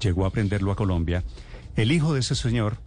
llegó 0.00 0.24
a 0.24 0.28
aprenderlo 0.28 0.72
a 0.72 0.76
Colombia. 0.76 1.24
El 1.76 1.92
hijo 1.92 2.14
de 2.14 2.20
ese 2.20 2.34
señor 2.34 2.78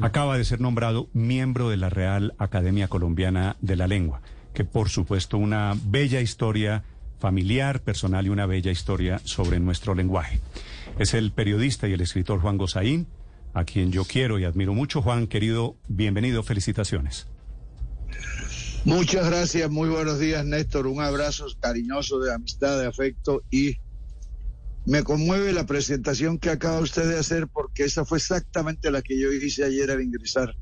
acaba 0.00 0.38
de 0.38 0.44
ser 0.44 0.60
nombrado 0.60 1.08
miembro 1.12 1.68
de 1.68 1.76
la 1.76 1.90
Real 1.90 2.34
Academia 2.38 2.88
Colombiana 2.88 3.56
de 3.60 3.76
la 3.76 3.86
Lengua, 3.86 4.22
que 4.54 4.64
por 4.64 4.88
supuesto 4.88 5.36
una 5.38 5.76
bella 5.84 6.20
historia 6.20 6.84
familiar, 7.18 7.82
personal 7.82 8.26
y 8.26 8.30
una 8.30 8.46
bella 8.46 8.72
historia 8.72 9.20
sobre 9.24 9.60
nuestro 9.60 9.94
lenguaje. 9.94 10.40
Es 10.98 11.14
el 11.14 11.30
periodista 11.32 11.86
y 11.86 11.92
el 11.92 12.00
escritor 12.00 12.40
Juan 12.40 12.58
Gozaín, 12.58 13.06
a 13.54 13.64
quien 13.64 13.92
yo 13.92 14.04
quiero 14.04 14.38
y 14.38 14.44
admiro 14.44 14.74
mucho. 14.74 15.02
Juan, 15.02 15.26
querido, 15.26 15.76
bienvenido, 15.86 16.42
felicitaciones. 16.42 17.28
Muchas 18.84 19.24
gracias, 19.26 19.70
muy 19.70 19.88
buenos 19.88 20.18
días 20.18 20.44
Néstor, 20.44 20.88
un 20.88 21.00
abrazo 21.00 21.46
cariñoso 21.60 22.18
de 22.18 22.34
amistad, 22.34 22.80
de 22.80 22.88
afecto 22.88 23.44
y 23.48 23.76
me 24.84 25.02
conmueve 25.04 25.52
la 25.52 25.66
presentación 25.66 26.38
que 26.38 26.50
acaba 26.50 26.80
usted 26.80 27.08
de 27.08 27.18
hacer 27.18 27.48
porque 27.48 27.84
esa 27.84 28.04
fue 28.04 28.18
exactamente 28.18 28.90
la 28.90 29.02
que 29.02 29.18
yo 29.18 29.32
hice 29.32 29.64
ayer 29.64 29.90
al 29.90 30.02
ingresar. 30.02 30.54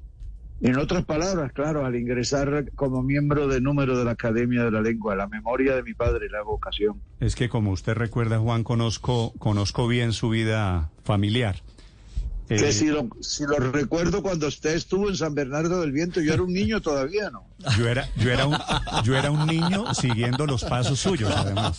En 0.62 0.76
otras 0.76 1.06
palabras, 1.06 1.52
claro, 1.54 1.86
al 1.86 1.96
ingresar 1.96 2.70
como 2.74 3.02
miembro 3.02 3.48
de 3.48 3.62
número 3.62 3.96
de 3.98 4.04
la 4.04 4.10
Academia 4.10 4.62
de 4.64 4.70
la 4.70 4.82
Lengua, 4.82 5.16
la 5.16 5.26
memoria 5.26 5.74
de 5.74 5.82
mi 5.82 5.94
padre, 5.94 6.28
la 6.28 6.42
vocación. 6.42 7.00
Es 7.18 7.34
que 7.34 7.48
como 7.48 7.70
usted 7.70 7.94
recuerda, 7.94 8.38
Juan, 8.38 8.62
conozco, 8.62 9.32
conozco 9.38 9.88
bien 9.88 10.12
su 10.12 10.28
vida 10.28 10.92
familiar. 11.02 11.62
Que 12.58 12.68
Eh, 12.68 12.72
si 12.72 12.86
lo, 12.86 13.08
si 13.20 13.44
lo 13.44 13.58
recuerdo 13.58 14.22
cuando 14.22 14.48
usted 14.48 14.74
estuvo 14.74 15.08
en 15.08 15.16
San 15.16 15.34
Bernardo 15.36 15.80
del 15.82 15.92
Viento, 15.92 16.20
yo 16.20 16.34
era 16.34 16.42
un 16.42 16.52
niño 16.52 16.80
todavía, 16.80 17.30
¿no? 17.30 17.46
Yo 17.78 17.86
era, 17.88 18.08
yo 18.16 18.30
era 18.32 18.46
un, 18.46 18.56
yo 19.04 19.16
era 19.16 19.30
un 19.30 19.46
niño 19.46 19.94
siguiendo 19.94 20.46
los 20.46 20.64
pasos 20.64 20.98
suyos, 20.98 21.32
además. 21.36 21.78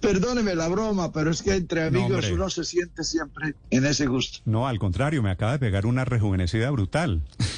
Perdóneme 0.00 0.56
la 0.56 0.66
broma, 0.68 1.12
pero 1.12 1.30
es 1.30 1.42
que 1.42 1.54
entre 1.54 1.84
amigos 1.84 2.28
uno 2.32 2.50
se 2.50 2.64
siente 2.64 3.04
siempre 3.04 3.54
en 3.70 3.86
ese 3.86 4.06
gusto. 4.06 4.40
No, 4.46 4.66
al 4.66 4.80
contrario, 4.80 5.22
me 5.22 5.30
acaba 5.30 5.52
de 5.52 5.58
pegar 5.60 5.86
una 5.86 6.04
rejuvenecida 6.04 6.70
brutal. 6.70 7.22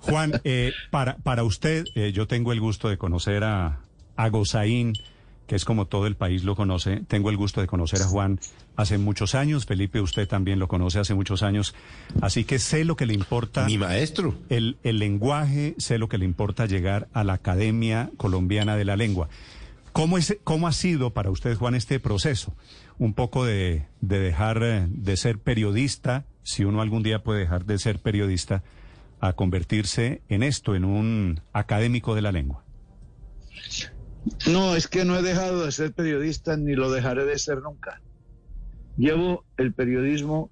Juan, 0.00 0.40
eh, 0.44 0.72
para, 0.90 1.16
para 1.18 1.44
usted, 1.44 1.84
eh, 1.94 2.12
yo 2.12 2.26
tengo 2.26 2.52
el 2.52 2.60
gusto 2.60 2.88
de 2.88 2.96
conocer 2.96 3.44
a, 3.44 3.80
a 4.16 4.28
Gozaín, 4.30 4.94
que 5.46 5.56
es 5.56 5.64
como 5.64 5.86
todo 5.86 6.06
el 6.06 6.16
país 6.16 6.44
lo 6.44 6.56
conoce. 6.56 7.02
Tengo 7.08 7.30
el 7.30 7.36
gusto 7.36 7.60
de 7.60 7.66
conocer 7.66 8.02
a 8.02 8.06
Juan 8.06 8.40
hace 8.76 8.98
muchos 8.98 9.34
años. 9.34 9.66
Felipe, 9.66 10.00
usted 10.00 10.26
también 10.28 10.58
lo 10.58 10.68
conoce 10.68 10.98
hace 10.98 11.14
muchos 11.14 11.42
años. 11.42 11.74
Así 12.20 12.44
que 12.44 12.58
sé 12.58 12.84
lo 12.84 12.96
que 12.96 13.06
le 13.06 13.14
importa. 13.14 13.66
Mi 13.66 13.78
maestro. 13.78 14.34
el, 14.48 14.78
el 14.82 14.98
lenguaje, 14.98 15.74
sé 15.78 15.98
lo 15.98 16.08
que 16.08 16.18
le 16.18 16.24
importa 16.24 16.66
llegar 16.66 17.08
a 17.12 17.24
la 17.24 17.34
Academia 17.34 18.10
Colombiana 18.16 18.76
de 18.76 18.84
la 18.84 18.96
Lengua. 18.96 19.28
¿Cómo, 19.92 20.16
es, 20.16 20.38
¿Cómo 20.42 20.68
ha 20.68 20.72
sido 20.72 21.10
para 21.10 21.30
usted, 21.30 21.56
Juan, 21.56 21.74
este 21.74 22.00
proceso? 22.00 22.54
Un 22.98 23.12
poco 23.12 23.44
de, 23.44 23.86
de 24.00 24.20
dejar 24.20 24.62
eh, 24.62 24.86
de 24.88 25.16
ser 25.18 25.38
periodista, 25.38 26.24
si 26.42 26.64
uno 26.64 26.80
algún 26.80 27.02
día 27.02 27.22
puede 27.22 27.40
dejar 27.40 27.66
de 27.66 27.78
ser 27.78 27.98
periodista, 27.98 28.62
a 29.20 29.34
convertirse 29.34 30.22
en 30.28 30.42
esto, 30.42 30.74
en 30.74 30.84
un 30.84 31.40
académico 31.52 32.14
de 32.14 32.22
la 32.22 32.32
lengua. 32.32 32.64
No, 34.50 34.76
es 34.76 34.86
que 34.86 35.04
no 35.04 35.16
he 35.16 35.22
dejado 35.22 35.64
de 35.64 35.72
ser 35.72 35.92
periodista 35.92 36.56
ni 36.56 36.74
lo 36.74 36.90
dejaré 36.90 37.24
de 37.24 37.38
ser 37.38 37.60
nunca. 37.62 38.00
Llevo 38.96 39.44
el 39.56 39.72
periodismo 39.72 40.50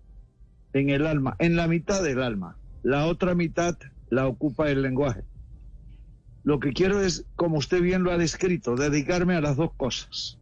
en 0.73 0.91
el 0.91 1.07
alma, 1.07 1.37
en 1.39 1.57
la 1.57 1.69
mitad 1.69 2.03
del 2.03 2.23
alma. 2.23 2.57
La 2.83 3.07
otra 3.07 3.35
mitad 3.35 3.77
la 4.09 4.27
ocupa 4.27 4.71
el 4.71 4.83
lenguaje. 4.83 5.23
Lo 6.43 6.59
que 6.59 6.73
quiero 6.73 7.01
es, 7.01 7.27
como 7.37 7.59
usted 7.59 7.83
bien 7.83 8.03
lo 8.03 8.11
ha 8.11 8.19
descrito, 8.19 8.75
dedicarme 8.75 9.37
a 9.37 9.41
las 9.41 9.57
dos 9.57 9.71
cosas. 9.77 10.39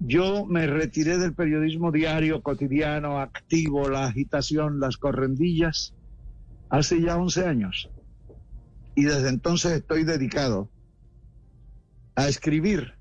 Yo 0.00 0.44
me 0.44 0.66
retiré 0.66 1.18
del 1.18 1.34
periodismo 1.34 1.92
diario, 1.92 2.42
cotidiano, 2.42 3.20
activo, 3.20 3.88
la 3.88 4.06
agitación, 4.06 4.80
las 4.80 4.96
correndillas, 4.96 5.94
hace 6.68 7.00
ya 7.00 7.16
11 7.16 7.46
años. 7.46 7.90
Y 8.96 9.04
desde 9.04 9.28
entonces 9.28 9.72
estoy 9.72 10.04
dedicado 10.04 10.68
a 12.16 12.28
escribir, 12.28 12.94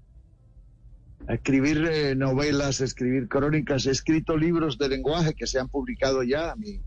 a 1.27 1.35
escribir 1.35 1.87
eh, 1.91 2.15
novelas, 2.15 2.81
a 2.81 2.85
escribir 2.85 3.27
crónicas. 3.27 3.85
He 3.85 3.91
escrito 3.91 4.37
libros 4.37 4.77
de 4.77 4.89
lenguaje 4.89 5.33
que 5.33 5.47
se 5.47 5.59
han 5.59 5.69
publicado 5.69 6.23
ya, 6.23 6.55
mi 6.55 6.81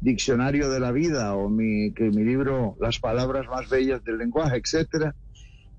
diccionario 0.00 0.70
de 0.70 0.80
la 0.80 0.92
vida 0.92 1.34
o 1.34 1.48
mi, 1.48 1.92
que 1.92 2.10
mi 2.10 2.22
libro 2.24 2.76
Las 2.80 2.98
palabras 2.98 3.46
más 3.48 3.68
bellas 3.68 4.04
del 4.04 4.18
lenguaje, 4.18 4.56
etcétera. 4.56 5.14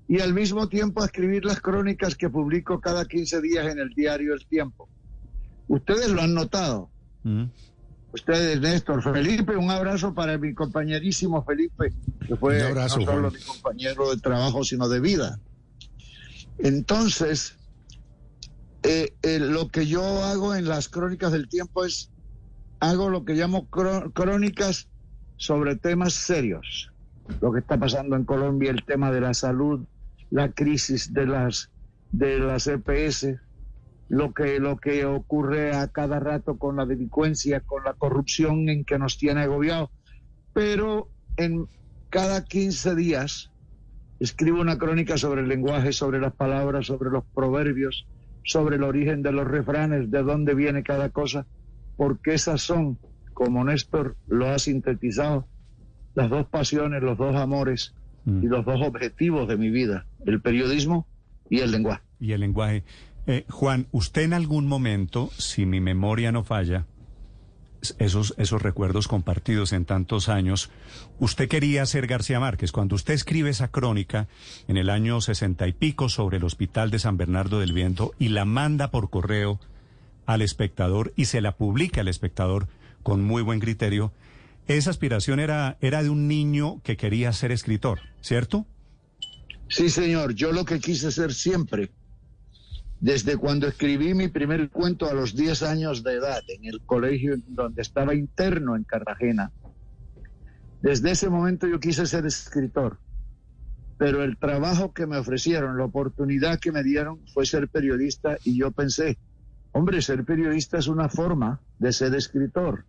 Y 0.08 0.20
al 0.20 0.32
mismo 0.32 0.68
tiempo 0.68 1.02
a 1.02 1.06
escribir 1.06 1.44
las 1.44 1.60
crónicas 1.60 2.14
que 2.14 2.30
publico 2.30 2.80
cada 2.80 3.04
15 3.04 3.42
días 3.42 3.66
en 3.66 3.78
el 3.78 3.90
diario 3.90 4.34
El 4.34 4.46
Tiempo. 4.46 4.88
Ustedes 5.66 6.08
lo 6.08 6.22
han 6.22 6.32
notado. 6.32 6.90
¿Mm? 7.24 7.44
Ustedes, 8.12 8.58
Néstor, 8.58 9.02
Felipe, 9.02 9.54
un 9.54 9.70
abrazo 9.70 10.14
para 10.14 10.38
mi 10.38 10.54
compañerísimo 10.54 11.44
Felipe, 11.44 11.92
que 12.26 12.36
fue 12.36 12.62
abrazo, 12.62 13.00
no 13.00 13.04
solo 13.04 13.20
Juan. 13.28 13.32
mi 13.34 13.40
compañero 13.40 14.10
de 14.10 14.20
trabajo, 14.22 14.64
sino 14.64 14.88
de 14.88 15.00
vida. 15.00 15.38
Entonces, 16.58 17.56
eh, 18.82 19.16
eh, 19.22 19.38
lo 19.38 19.68
que 19.68 19.86
yo 19.86 20.02
hago 20.24 20.54
en 20.54 20.68
las 20.68 20.88
crónicas 20.88 21.32
del 21.32 21.48
tiempo 21.48 21.84
es, 21.84 22.12
hago 22.80 23.10
lo 23.10 23.24
que 23.24 23.34
llamo 23.34 23.68
cró- 23.68 24.12
crónicas 24.12 24.88
sobre 25.36 25.76
temas 25.76 26.14
serios. 26.14 26.90
Lo 27.40 27.52
que 27.52 27.60
está 27.60 27.78
pasando 27.78 28.16
en 28.16 28.24
Colombia, 28.24 28.70
el 28.70 28.84
tema 28.84 29.10
de 29.12 29.20
la 29.20 29.34
salud, 29.34 29.86
la 30.30 30.52
crisis 30.52 31.12
de 31.12 31.26
las, 31.26 31.70
de 32.10 32.38
las 32.38 32.66
EPS, 32.66 33.36
lo 34.08 34.32
que, 34.32 34.58
lo 34.58 34.78
que 34.78 35.04
ocurre 35.04 35.74
a 35.74 35.88
cada 35.88 36.18
rato 36.18 36.58
con 36.58 36.76
la 36.76 36.86
delincuencia, 36.86 37.60
con 37.60 37.84
la 37.84 37.94
corrupción 37.94 38.68
en 38.68 38.84
que 38.84 38.98
nos 38.98 39.18
tiene 39.18 39.42
agobiado. 39.42 39.92
Pero 40.52 41.10
en 41.36 41.66
cada 42.08 42.44
15 42.44 42.94
días 42.96 43.52
escribo 44.20 44.60
una 44.60 44.78
crónica 44.78 45.16
sobre 45.16 45.42
el 45.42 45.48
lenguaje, 45.48 45.92
sobre 45.92 46.20
las 46.20 46.32
palabras, 46.32 46.86
sobre 46.86 47.10
los 47.10 47.24
proverbios, 47.34 48.06
sobre 48.44 48.76
el 48.76 48.82
origen 48.82 49.22
de 49.22 49.32
los 49.32 49.46
refranes, 49.46 50.10
de 50.10 50.22
dónde 50.22 50.54
viene 50.54 50.82
cada 50.82 51.10
cosa, 51.10 51.46
porque 51.96 52.34
esas 52.34 52.62
son, 52.62 52.98
como 53.34 53.64
Néstor 53.64 54.16
lo 54.26 54.48
ha 54.48 54.58
sintetizado, 54.58 55.46
las 56.14 56.30
dos 56.30 56.46
pasiones, 56.46 57.02
los 57.02 57.18
dos 57.18 57.36
amores 57.36 57.94
Mm. 58.28 58.44
y 58.44 58.46
los 58.46 58.64
dos 58.64 58.80
objetivos 58.82 59.48
de 59.48 59.56
mi 59.56 59.70
vida, 59.70 60.06
el 60.26 60.40
periodismo 60.40 61.06
y 61.48 61.60
el 61.60 61.70
lenguaje. 61.70 62.02
Y 62.20 62.32
el 62.32 62.40
lenguaje. 62.40 62.84
Eh, 63.26 63.44
Juan, 63.48 63.86
usted 63.90 64.22
en 64.22 64.34
algún 64.34 64.66
momento, 64.66 65.30
si 65.38 65.64
mi 65.64 65.80
memoria 65.80 66.30
no 66.30 66.44
falla, 66.44 66.84
esos, 67.98 68.34
esos 68.38 68.62
recuerdos 68.62 69.08
compartidos 69.08 69.72
en 69.72 69.84
tantos 69.84 70.28
años, 70.28 70.70
usted 71.18 71.48
quería 71.48 71.86
ser 71.86 72.06
García 72.06 72.40
Márquez. 72.40 72.72
Cuando 72.72 72.96
usted 72.96 73.14
escribe 73.14 73.50
esa 73.50 73.68
crónica 73.68 74.28
en 74.66 74.76
el 74.76 74.90
año 74.90 75.20
sesenta 75.20 75.66
y 75.68 75.72
pico 75.72 76.08
sobre 76.08 76.38
el 76.38 76.44
Hospital 76.44 76.90
de 76.90 76.98
San 76.98 77.16
Bernardo 77.16 77.60
del 77.60 77.72
Viento 77.72 78.12
y 78.18 78.28
la 78.28 78.44
manda 78.44 78.90
por 78.90 79.10
correo 79.10 79.60
al 80.26 80.42
espectador 80.42 81.12
y 81.16 81.24
se 81.24 81.40
la 81.40 81.56
publica 81.56 82.02
al 82.02 82.08
espectador 82.08 82.68
con 83.02 83.24
muy 83.24 83.42
buen 83.42 83.60
criterio, 83.60 84.12
esa 84.66 84.90
aspiración 84.90 85.40
era, 85.40 85.78
era 85.80 86.02
de 86.02 86.10
un 86.10 86.28
niño 86.28 86.82
que 86.84 86.98
quería 86.98 87.32
ser 87.32 87.52
escritor, 87.52 88.00
¿cierto? 88.20 88.66
Sí, 89.68 89.88
señor, 89.88 90.34
yo 90.34 90.52
lo 90.52 90.66
que 90.66 90.80
quise 90.80 91.10
ser 91.10 91.32
siempre, 91.32 91.90
desde 93.00 93.36
cuando 93.36 93.68
escribí 93.68 94.14
mi 94.14 94.28
primer 94.28 94.70
cuento 94.70 95.08
a 95.08 95.14
los 95.14 95.36
10 95.36 95.62
años 95.62 96.02
de 96.02 96.14
edad 96.14 96.42
en 96.48 96.64
el 96.64 96.80
colegio 96.80 97.36
donde 97.46 97.82
estaba 97.82 98.14
interno 98.14 98.74
en 98.74 98.84
Cartagena, 98.84 99.52
desde 100.82 101.10
ese 101.10 101.28
momento 101.28 101.66
yo 101.66 101.80
quise 101.80 102.06
ser 102.06 102.26
escritor, 102.26 102.98
pero 103.98 104.22
el 104.22 104.36
trabajo 104.36 104.92
que 104.92 105.06
me 105.06 105.16
ofrecieron, 105.16 105.76
la 105.76 105.84
oportunidad 105.84 106.60
que 106.60 106.72
me 106.72 106.82
dieron 106.82 107.20
fue 107.32 107.46
ser 107.46 107.68
periodista 107.68 108.38
y 108.44 108.58
yo 108.58 108.70
pensé, 108.70 109.18
hombre, 109.72 110.02
ser 110.02 110.24
periodista 110.24 110.78
es 110.78 110.88
una 110.88 111.08
forma 111.08 111.60
de 111.78 111.92
ser 111.92 112.14
escritor. 112.14 112.84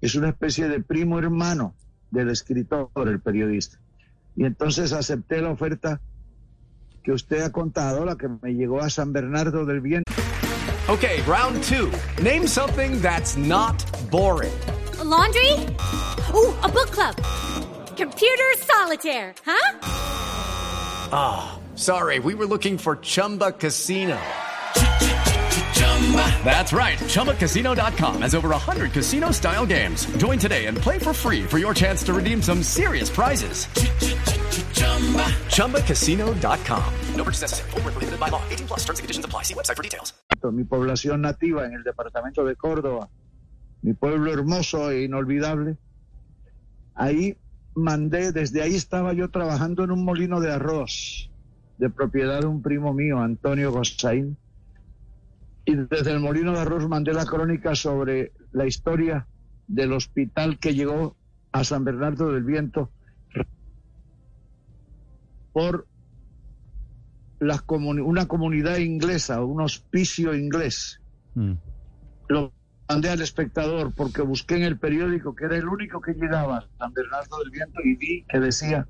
es 0.00 0.14
una 0.14 0.30
especie 0.30 0.68
de 0.68 0.80
primo 0.80 1.18
hermano 1.18 1.74
del 2.10 2.30
escritor, 2.30 2.90
el 3.06 3.20
periodista. 3.20 3.78
Y 4.34 4.44
entonces 4.44 4.94
acepté 4.94 5.42
la 5.42 5.50
oferta 5.50 6.00
que 7.02 7.12
usted 7.12 7.42
ha 7.42 7.50
contado, 7.50 8.04
la 8.04 8.16
que 8.16 8.28
me 8.28 8.54
llegó 8.54 8.80
a 8.80 8.90
San 8.90 9.12
Bernardo 9.12 9.64
del 9.64 9.80
Viento. 9.80 10.12
Okay, 10.88 11.22
round 11.22 11.62
two. 11.64 11.92
Name 12.22 12.46
something 12.46 13.00
that's 13.00 13.36
not 13.36 13.76
boring. 14.10 14.52
A 14.98 15.04
laundry? 15.04 15.52
Ooh, 16.34 16.52
a 16.62 16.68
book 16.68 16.90
club. 16.90 17.14
Computer 17.96 18.50
solitaire, 18.58 19.34
huh? 19.44 19.78
Ah, 21.12 21.58
sorry, 21.76 22.18
we 22.18 22.34
were 22.34 22.46
looking 22.46 22.76
for 22.76 22.96
Chumba 22.96 23.52
Casino. 23.52 24.18
That's 26.44 26.72
right. 26.72 26.98
ChumbaCasino.com 26.98 28.22
has 28.22 28.34
over 28.34 28.48
100 28.48 28.92
casino 28.92 29.30
style 29.30 29.66
games. 29.66 30.06
Join 30.16 30.38
today 30.38 30.66
and 30.66 30.76
play 30.76 30.98
for 30.98 31.12
free 31.12 31.44
for 31.44 31.58
your 31.58 31.74
chance 31.74 32.02
to 32.04 32.12
redeem 32.12 32.42
some 32.42 32.62
serious 32.62 33.08
prizes. 33.08 33.68
ChumbaCasino.com. 35.50 36.84
No 37.16 37.24
purchase 37.24 37.42
necessary. 37.42 37.70
Prohibited 37.70 38.18
by 38.18 38.28
law. 38.28 38.42
18 38.50 38.66
plus 38.66 38.80
terms 38.80 38.98
and 38.98 39.04
conditions 39.04 39.24
apply. 39.24 39.44
See 39.44 39.54
website 39.54 39.76
for 39.76 39.82
details. 39.82 40.14
mi 40.52 40.64
población 40.64 41.20
nativa 41.20 41.66
en 41.66 41.74
el 41.74 41.82
departamento 41.82 42.44
de 42.44 42.56
Córdoba, 42.56 43.10
mi 43.82 43.92
pueblo 43.92 44.32
hermoso 44.32 44.90
e 44.90 45.04
inolvidable. 45.04 45.76
Ahí 46.94 47.36
mandé, 47.74 48.32
desde 48.32 48.62
ahí 48.62 48.74
estaba 48.74 49.12
yo 49.12 49.28
trabajando 49.30 49.84
en 49.84 49.90
un 49.90 50.04
molino 50.04 50.40
de 50.40 50.52
arroz 50.52 51.30
de 51.78 51.90
propiedad 51.90 52.40
de 52.40 52.46
un 52.46 52.62
primo 52.62 52.92
mío, 52.92 53.18
Antonio 53.20 53.72
Gosaín. 53.72 54.36
Y 55.64 55.74
desde 55.76 56.12
el 56.12 56.20
molino 56.20 56.52
de 56.52 56.60
arroz 56.60 56.88
mandé 56.88 57.12
la 57.12 57.26
crónica 57.26 57.74
sobre 57.74 58.32
la 58.52 58.66
historia 58.66 59.26
del 59.66 59.92
hospital 59.92 60.58
que 60.58 60.74
llegó 60.74 61.16
a 61.52 61.64
San 61.64 61.84
Bernardo 61.84 62.32
del 62.32 62.44
Viento 62.44 62.90
por 65.52 65.86
las 67.38 67.62
comuni- 67.66 68.02
una 68.04 68.26
comunidad 68.26 68.76
inglesa, 68.78 69.42
un 69.42 69.60
hospicio 69.62 70.34
inglés. 70.34 71.00
Mm. 71.34 71.52
Lo 72.28 72.52
mandé 72.88 73.08
al 73.10 73.22
espectador 73.22 73.94
porque 73.94 74.22
busqué 74.22 74.56
en 74.56 74.62
el 74.64 74.78
periódico 74.78 75.34
que 75.34 75.46
era 75.46 75.56
el 75.56 75.66
único 75.68 76.00
que 76.00 76.12
llegaba 76.12 76.66
San 76.78 76.92
Bernardo 76.92 77.38
del 77.38 77.50
Viento 77.50 77.80
y 77.84 77.96
vi 77.96 78.24
que 78.28 78.40
decía 78.40 78.86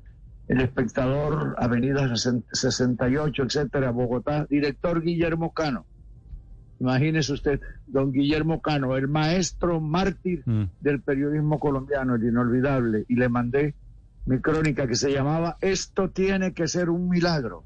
el 0.48 0.60
espectador, 0.62 1.54
Avenida 1.58 2.12
68, 2.16 3.42
etcétera, 3.44 3.92
Bogotá, 3.92 4.46
director 4.50 5.00
Guillermo 5.00 5.52
Cano. 5.52 5.86
Imagínese 6.80 7.34
usted, 7.34 7.60
don 7.86 8.10
Guillermo 8.10 8.60
Cano, 8.60 8.96
el 8.96 9.06
maestro 9.06 9.80
mártir 9.80 10.42
Mm. 10.46 10.64
del 10.80 11.02
periodismo 11.02 11.60
colombiano, 11.60 12.16
el 12.16 12.24
inolvidable, 12.24 13.04
y 13.06 13.14
le 13.14 13.28
mandé 13.28 13.74
mi 14.30 14.40
crónica 14.40 14.86
que 14.86 14.94
se 14.94 15.10
llamaba 15.10 15.56
Esto 15.60 16.10
tiene 16.10 16.54
que 16.54 16.68
ser 16.68 16.88
un 16.88 17.08
milagro. 17.08 17.64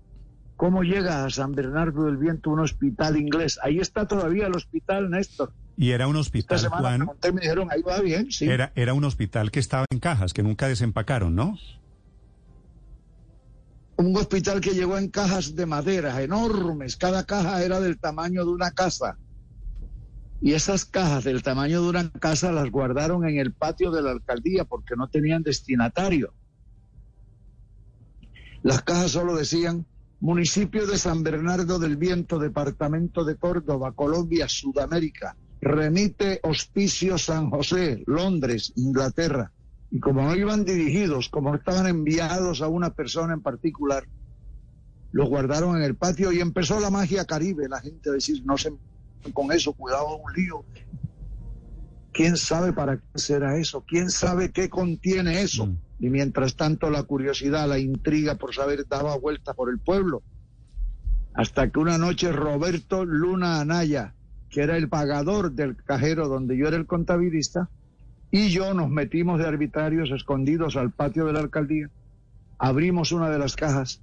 ¿Cómo 0.56 0.82
llega 0.82 1.26
a 1.26 1.30
San 1.30 1.52
Bernardo 1.52 2.04
del 2.04 2.16
Viento 2.16 2.48
un 2.48 2.60
hospital 2.60 3.18
inglés? 3.18 3.58
Ahí 3.62 3.80
está 3.80 4.08
todavía 4.08 4.46
el 4.46 4.56
hospital, 4.56 5.10
Néstor. 5.10 5.52
Y 5.76 5.90
era 5.90 6.06
un 6.06 6.16
Esta 6.16 6.20
hospital, 6.20 6.58
semana 6.58 7.04
Juan, 7.04 7.34
me 7.34 7.40
dijeron, 7.42 7.68
ahí 7.70 7.82
va 7.82 8.00
bien, 8.00 8.32
sí. 8.32 8.46
era, 8.46 8.72
era 8.76 8.94
un 8.94 9.04
hospital 9.04 9.50
que 9.50 9.60
estaba 9.60 9.84
en 9.90 9.98
cajas, 9.98 10.32
que 10.32 10.42
nunca 10.42 10.66
desempacaron, 10.66 11.34
¿no? 11.34 11.58
Un 13.96 14.16
hospital 14.16 14.62
que 14.62 14.70
llegó 14.70 14.96
en 14.96 15.10
cajas 15.10 15.54
de 15.54 15.66
madera, 15.66 16.22
enormes. 16.22 16.96
Cada 16.96 17.26
caja 17.26 17.62
era 17.62 17.78
del 17.80 17.98
tamaño 17.98 18.42
de 18.44 18.50
una 18.52 18.70
casa. 18.70 19.18
Y 20.40 20.54
esas 20.54 20.86
cajas 20.86 21.24
del 21.24 21.42
tamaño 21.42 21.82
de 21.82 21.88
una 21.90 22.10
casa 22.10 22.52
las 22.52 22.70
guardaron 22.70 23.28
en 23.28 23.38
el 23.38 23.52
patio 23.52 23.90
de 23.90 24.00
la 24.00 24.12
alcaldía 24.12 24.64
porque 24.64 24.96
no 24.96 25.08
tenían 25.08 25.42
destinatario. 25.42 26.32
Las 28.64 28.82
cajas 28.82 29.10
solo 29.10 29.36
decían 29.36 29.84
municipio 30.20 30.86
de 30.86 30.96
San 30.96 31.22
Bernardo 31.22 31.78
del 31.78 31.98
Viento, 31.98 32.38
departamento 32.38 33.22
de 33.22 33.36
Córdoba, 33.36 33.92
Colombia, 33.92 34.48
Sudamérica. 34.48 35.36
Remite 35.60 36.40
Hospicio 36.42 37.18
San 37.18 37.50
José, 37.50 38.02
Londres, 38.06 38.72
Inglaterra. 38.76 39.52
Y 39.90 40.00
como 40.00 40.22
no 40.22 40.34
iban 40.34 40.64
dirigidos, 40.64 41.28
como 41.28 41.54
estaban 41.54 41.86
enviados 41.86 42.62
a 42.62 42.68
una 42.68 42.88
persona 42.88 43.34
en 43.34 43.42
particular, 43.42 44.04
los 45.12 45.28
guardaron 45.28 45.76
en 45.76 45.82
el 45.82 45.96
patio 45.96 46.32
y 46.32 46.40
empezó 46.40 46.80
la 46.80 46.88
magia 46.88 47.26
caribe. 47.26 47.68
La 47.68 47.82
gente 47.82 48.08
a 48.08 48.14
decir, 48.14 48.42
no 48.46 48.56
se 48.56 48.72
con 49.34 49.52
eso, 49.52 49.74
cuidado, 49.74 50.16
un 50.16 50.32
lío. 50.32 50.64
¿Quién 52.12 52.38
sabe 52.38 52.72
para 52.72 52.96
qué 52.96 53.18
será 53.18 53.58
eso? 53.58 53.84
¿Quién 53.86 54.08
sabe 54.08 54.52
qué 54.52 54.70
contiene 54.70 55.42
eso? 55.42 55.66
Mm. 55.66 55.78
Y 56.00 56.10
mientras 56.10 56.56
tanto 56.56 56.90
la 56.90 57.04
curiosidad, 57.04 57.68
la 57.68 57.78
intriga 57.78 58.34
por 58.34 58.54
saber 58.54 58.86
daba 58.88 59.16
vuelta 59.16 59.54
por 59.54 59.70
el 59.70 59.78
pueblo. 59.78 60.22
Hasta 61.34 61.70
que 61.70 61.78
una 61.78 61.98
noche 61.98 62.32
Roberto 62.32 63.04
Luna 63.04 63.60
Anaya, 63.60 64.14
que 64.50 64.62
era 64.62 64.76
el 64.76 64.88
pagador 64.88 65.52
del 65.52 65.76
cajero 65.76 66.28
donde 66.28 66.56
yo 66.56 66.68
era 66.68 66.76
el 66.76 66.86
contabilista, 66.86 67.70
y 68.30 68.48
yo 68.50 68.74
nos 68.74 68.90
metimos 68.90 69.38
de 69.38 69.46
arbitrarios 69.46 70.10
escondidos 70.10 70.76
al 70.76 70.90
patio 70.90 71.24
de 71.26 71.32
la 71.32 71.40
alcaldía, 71.40 71.88
abrimos 72.58 73.12
una 73.12 73.30
de 73.30 73.38
las 73.38 73.54
cajas 73.56 74.00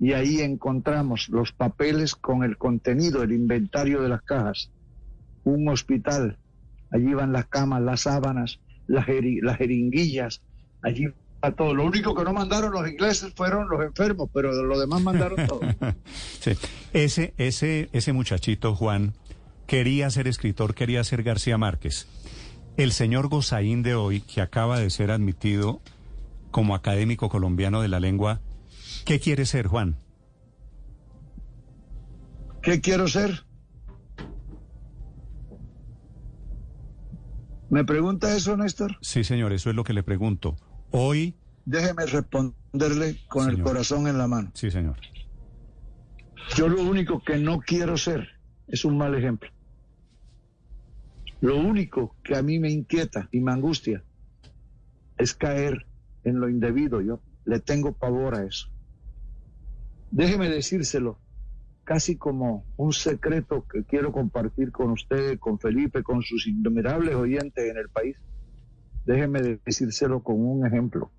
y 0.00 0.12
ahí 0.12 0.40
encontramos 0.40 1.28
los 1.28 1.52
papeles 1.52 2.14
con 2.14 2.44
el 2.44 2.56
contenido, 2.56 3.22
el 3.22 3.32
inventario 3.32 4.02
de 4.02 4.08
las 4.08 4.22
cajas. 4.22 4.70
Un 5.44 5.68
hospital, 5.68 6.38
allí 6.90 7.14
van 7.14 7.32
las 7.32 7.46
camas, 7.46 7.82
las 7.82 8.02
sábanas, 8.02 8.60
las, 8.86 9.06
jeri- 9.06 9.42
las 9.42 9.58
jeringuillas, 9.58 10.42
allí 10.82 11.06
va 11.44 11.52
todo. 11.52 11.74
Lo 11.74 11.84
único 11.84 12.14
que 12.14 12.24
no 12.24 12.32
mandaron 12.32 12.72
los 12.72 12.88
ingleses 12.88 13.32
fueron 13.34 13.68
los 13.68 13.82
enfermos, 13.82 14.28
pero 14.32 14.52
lo 14.52 14.78
demás 14.78 15.02
mandaron 15.02 15.46
todo. 15.46 15.60
Sí. 16.40 16.52
Ese, 16.92 17.34
ese, 17.38 17.88
ese 17.92 18.12
muchachito, 18.12 18.74
Juan, 18.74 19.14
quería 19.66 20.08
ser 20.10 20.28
escritor, 20.28 20.74
quería 20.74 21.02
ser 21.04 21.22
García 21.22 21.58
Márquez. 21.58 22.06
El 22.76 22.92
señor 22.92 23.28
Gozaín 23.28 23.82
de 23.82 23.94
hoy, 23.94 24.20
que 24.20 24.40
acaba 24.40 24.78
de 24.78 24.90
ser 24.90 25.10
admitido 25.10 25.80
como 26.50 26.74
académico 26.74 27.28
colombiano 27.28 27.82
de 27.82 27.88
la 27.88 28.00
lengua, 28.00 28.40
¿qué 29.04 29.18
quiere 29.18 29.44
ser, 29.46 29.66
Juan? 29.66 29.96
¿Qué 32.62 32.80
quiero 32.80 33.08
ser? 33.08 33.44
¿Me 37.68 37.84
pregunta 37.84 38.34
eso, 38.36 38.56
Néstor? 38.56 38.96
Sí, 39.00 39.24
señor, 39.24 39.52
eso 39.52 39.70
es 39.70 39.76
lo 39.76 39.84
que 39.84 39.92
le 39.92 40.02
pregunto. 40.02 40.56
Hoy, 40.90 41.34
Déjeme 41.64 42.06
responderle 42.06 43.18
con 43.28 43.50
el 43.50 43.60
corazón 43.60 44.06
en 44.06 44.18
la 44.18 44.28
mano. 44.28 44.52
sí, 44.54 44.70
señor. 44.70 44.96
Yo 46.54 46.68
lo 46.68 46.80
único 46.82 47.22
que 47.24 47.38
no 47.38 47.58
quiero 47.58 47.96
ser 47.96 48.28
es 48.68 48.84
un 48.84 48.96
mal 48.96 49.14
ejemplo. 49.16 49.50
Lo 51.40 51.56
único 51.56 52.14
que 52.22 52.36
a 52.36 52.42
mí 52.42 52.60
me 52.60 52.70
inquieta 52.70 53.28
y 53.32 53.40
me 53.40 53.52
angustia 53.52 54.04
es 55.18 55.34
caer 55.34 55.86
en 56.22 56.38
lo 56.38 56.48
indebido. 56.48 57.00
Yo 57.00 57.20
le 57.44 57.58
tengo 57.58 57.92
pavor 57.92 58.36
a 58.36 58.44
eso. 58.44 58.68
Déjeme 60.12 60.48
decírselo 60.48 61.18
casi 61.82 62.16
como 62.16 62.64
un 62.76 62.92
secreto 62.92 63.66
que 63.70 63.84
quiero 63.84 64.12
compartir 64.12 64.72
con 64.72 64.92
usted, 64.92 65.38
con 65.38 65.58
Felipe, 65.58 66.02
con 66.02 66.22
sus 66.22 66.46
innumerables 66.46 67.14
oyentes 67.14 67.70
en 67.70 67.76
el 67.76 67.88
país. 67.88 68.16
Déjeme 69.06 69.40
decírselo 69.64 70.22
con 70.22 70.44
un 70.44 70.66
ejemplo. 70.66 71.10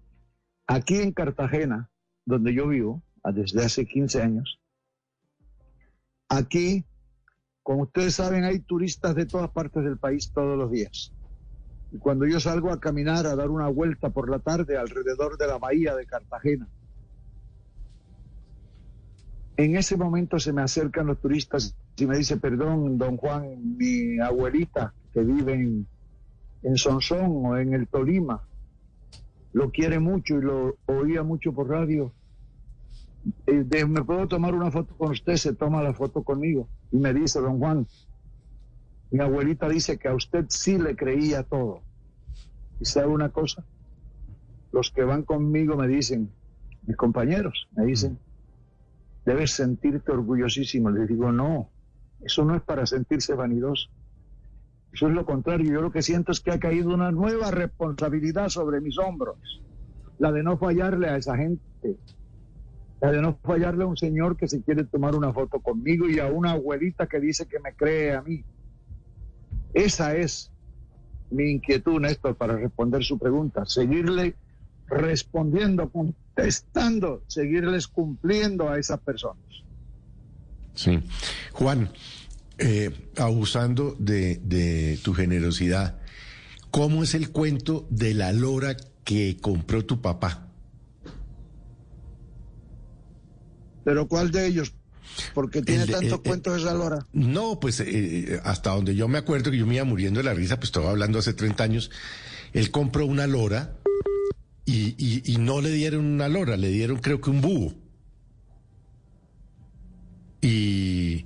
Aquí 0.67 0.97
en 0.97 1.13
Cartagena, 1.13 1.89
donde 2.25 2.53
yo 2.53 2.67
vivo, 2.67 3.01
desde 3.23 3.65
hace 3.65 3.85
15 3.85 4.21
años, 4.21 4.59
Aquí, 6.29 6.85
como 7.63 7.83
ustedes 7.83 8.15
saben, 8.15 8.43
hay 8.43 8.59
turistas 8.59 9.15
de 9.15 9.25
todas 9.25 9.49
partes 9.51 9.83
del 9.83 9.97
país 9.97 10.31
todos 10.33 10.57
los 10.57 10.71
días. 10.71 11.13
Y 11.91 11.97
cuando 11.99 12.25
yo 12.25 12.39
salgo 12.39 12.71
a 12.71 12.79
caminar, 12.79 13.25
a 13.25 13.35
dar 13.35 13.49
una 13.49 13.69
vuelta 13.69 14.09
por 14.09 14.29
la 14.29 14.39
tarde 14.39 14.77
alrededor 14.77 15.37
de 15.37 15.47
la 15.47 15.57
bahía 15.57 15.95
de 15.95 16.05
Cartagena, 16.05 16.67
en 19.55 19.75
ese 19.75 19.95
momento 19.97 20.37
se 20.39 20.53
me 20.53 20.61
acercan 20.61 21.07
los 21.07 21.19
turistas 21.19 21.75
y 21.95 22.05
me 22.05 22.17
dice, 22.17 22.37
perdón, 22.37 22.97
don 22.97 23.17
Juan, 23.17 23.77
mi 23.77 24.19
abuelita 24.19 24.93
que 25.13 25.23
vive 25.23 25.53
en, 25.53 25.87
en 26.67 26.77
Sonsón 26.77 27.45
o 27.45 27.57
en 27.57 27.73
el 27.73 27.87
Tolima, 27.87 28.41
lo 29.53 29.71
quiere 29.71 29.99
mucho 29.99 30.37
y 30.37 30.41
lo 30.41 30.77
oía 30.85 31.23
mucho 31.23 31.53
por 31.53 31.69
radio 31.69 32.13
eh, 33.45 33.85
¿me 33.85 34.03
puedo 34.03 34.27
tomar 34.27 34.53
una 34.53 34.71
foto 34.71 34.95
con 34.95 35.11
usted? 35.11 35.35
Se 35.35 35.53
toma 35.53 35.81
la 35.81 35.93
foto 35.93 36.23
conmigo 36.23 36.67
y 36.91 36.97
me 36.97 37.13
dice, 37.13 37.39
don 37.39 37.59
Juan, 37.59 37.87
mi 39.11 39.21
abuelita 39.21 39.67
dice 39.69 39.97
que 39.97 40.07
a 40.07 40.13
usted 40.13 40.45
sí 40.49 40.77
le 40.77 40.95
creía 40.95 41.43
todo. 41.43 41.81
¿Y 42.79 42.85
sabe 42.85 43.07
una 43.07 43.29
cosa? 43.29 43.65
Los 44.71 44.91
que 44.91 45.03
van 45.03 45.23
conmigo 45.23 45.75
me 45.75 45.87
dicen, 45.87 46.29
mis 46.85 46.95
compañeros, 46.95 47.67
me 47.75 47.85
dicen, 47.85 48.19
debes 49.25 49.51
sentirte 49.51 50.11
orgullosísimo. 50.11 50.89
Les 50.89 51.07
digo, 51.07 51.31
no, 51.31 51.69
eso 52.21 52.45
no 52.45 52.55
es 52.55 52.61
para 52.61 52.85
sentirse 52.85 53.33
vanidoso. 53.33 53.89
Eso 54.93 55.07
es 55.07 55.13
lo 55.13 55.25
contrario. 55.25 55.71
Yo 55.71 55.81
lo 55.81 55.91
que 55.91 56.01
siento 56.01 56.31
es 56.31 56.39
que 56.39 56.51
ha 56.51 56.59
caído 56.59 56.93
una 56.93 57.11
nueva 57.11 57.51
responsabilidad 57.51 58.49
sobre 58.49 58.81
mis 58.81 58.97
hombros. 58.97 59.37
La 60.19 60.31
de 60.31 60.43
no 60.43 60.57
fallarle 60.57 61.09
a 61.09 61.17
esa 61.17 61.37
gente. 61.37 61.61
La 63.01 63.11
de 63.11 63.21
no 63.21 63.37
fallarle 63.43 63.83
a 63.83 63.87
un 63.87 63.97
señor 63.97 64.37
que 64.37 64.47
se 64.47 64.63
quiere 64.63 64.83
tomar 64.83 65.15
una 65.15 65.31
foto 65.31 65.59
conmigo 65.59 66.09
y 66.09 66.19
a 66.19 66.27
una 66.27 66.51
abuelita 66.51 67.07
que 67.07 67.19
dice 67.19 67.47
que 67.47 67.59
me 67.59 67.73
cree 67.73 68.15
a 68.15 68.21
mí. 68.21 68.43
Esa 69.73 70.15
es 70.15 70.51
mi 71.29 71.51
inquietud, 71.51 71.99
Néstor, 71.99 72.35
para 72.35 72.55
responder 72.55 73.03
su 73.03 73.19
pregunta. 73.19 73.65
Seguirle 73.65 74.35
respondiendo, 74.87 75.89
contestando, 75.89 77.23
seguirles 77.27 77.87
cumpliendo 77.87 78.69
a 78.69 78.79
esas 78.79 78.99
personas. 79.01 79.43
Sí. 80.73 80.99
Juan, 81.53 81.89
eh, 82.59 82.91
abusando 83.17 83.95
de, 83.99 84.39
de 84.43 84.99
tu 85.03 85.13
generosidad, 85.13 85.99
¿cómo 86.71 87.03
es 87.03 87.13
el 87.15 87.29
cuento 87.31 87.87
de 87.89 88.13
la 88.13 88.31
lora 88.33 88.75
que 89.03 89.37
compró 89.41 89.85
tu 89.85 90.01
papá? 90.01 90.47
Pero 93.83 94.07
¿cuál 94.07 94.31
de 94.31 94.47
ellos? 94.47 94.73
Porque 95.33 95.61
tiene 95.61 95.83
El 95.83 95.91
tantos 95.91 96.11
eh, 96.11 96.21
eh, 96.23 96.27
cuentos 96.29 96.61
esa 96.61 96.73
lora. 96.73 97.07
No, 97.13 97.59
pues 97.59 97.79
eh, 97.79 98.41
hasta 98.43 98.71
donde 98.71 98.95
yo 98.95 99.07
me 99.07 99.17
acuerdo 99.17 99.49
que 99.51 99.57
yo 99.57 99.65
me 99.65 99.75
iba 99.75 99.85
muriendo 99.85 100.19
de 100.19 100.25
la 100.25 100.33
risa, 100.33 100.57
pues 100.57 100.67
estaba 100.67 100.89
hablando 100.89 101.19
hace 101.19 101.33
30 101.33 101.63
años, 101.63 101.89
él 102.53 102.69
compró 102.71 103.05
una 103.05 103.25
lora 103.27 103.73
y, 104.65 104.95
y- 104.97 105.23
y 105.33 105.37
no 105.37 105.61
le 105.61 105.71
dieron 105.71 106.05
una 106.05 106.27
lora, 106.27 106.57
le 106.57 106.67
dieron 106.69 106.97
creo 106.99 107.21
que 107.21 107.29
un 107.29 107.39
búho. 107.41 107.73
Y 110.41 111.25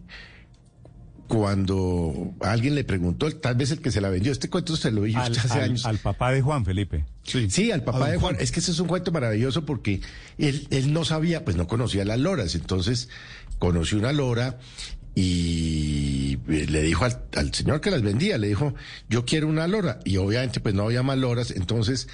cuando 1.32 2.34
alguien 2.42 2.76
le 2.76 2.84
preguntó, 2.84 3.32
tal 3.32 3.56
vez 3.56 3.72
el 3.72 3.80
que 3.80 3.90
se 3.90 4.02
la 4.02 4.10
vendió, 4.10 4.34
este 4.34 4.50
cuento 4.50 4.76
se 4.76 4.92
lo 4.92 5.04
dije 5.04 5.18
Al, 5.18 5.32
hace 5.38 5.54
al- 5.54 5.62
años. 5.64 5.86
al 5.86 5.98
papá 5.98 6.32
de 6.34 6.42
Juan 6.42 6.66
Felipe. 6.66 7.06
Sí, 7.24 7.50
Sí, 7.50 7.72
al 7.72 7.84
papá 7.86 8.10
de 8.12 8.18
Juan. 8.18 8.36
Es 8.38 8.52
que 8.52 8.60
ese 8.60 8.72
es 8.72 8.80
un 8.80 8.88
cuento 8.90 9.14
maravilloso 9.14 9.66
porque 9.66 10.02
él, 10.38 10.68
él 10.72 10.92
no 10.92 11.06
sabía, 11.06 11.46
pues 11.46 11.56
no 11.56 11.68
conocía 11.68 12.04
las 12.04 12.20
loras. 12.20 12.56
Entonces 12.56 13.08
conoció 13.60 13.98
una 13.98 14.12
lora 14.12 14.60
y 15.16 16.38
eh, 16.50 16.66
le 16.70 16.82
dijo 16.82 17.06
al, 17.06 17.24
al 17.36 17.54
señor 17.54 17.80
que 17.80 17.92
las 17.92 18.02
vendía, 18.02 18.38
le 18.38 18.48
dijo, 18.50 18.74
yo 19.10 19.26
quiero 19.26 19.48
una 19.48 19.68
lora. 19.68 20.00
Y 20.04 20.18
obviamente 20.18 20.60
pues 20.60 20.76
no 20.76 20.84
había 20.84 21.02
más 21.02 21.18
loras. 21.18 21.52
Entonces 21.52 22.10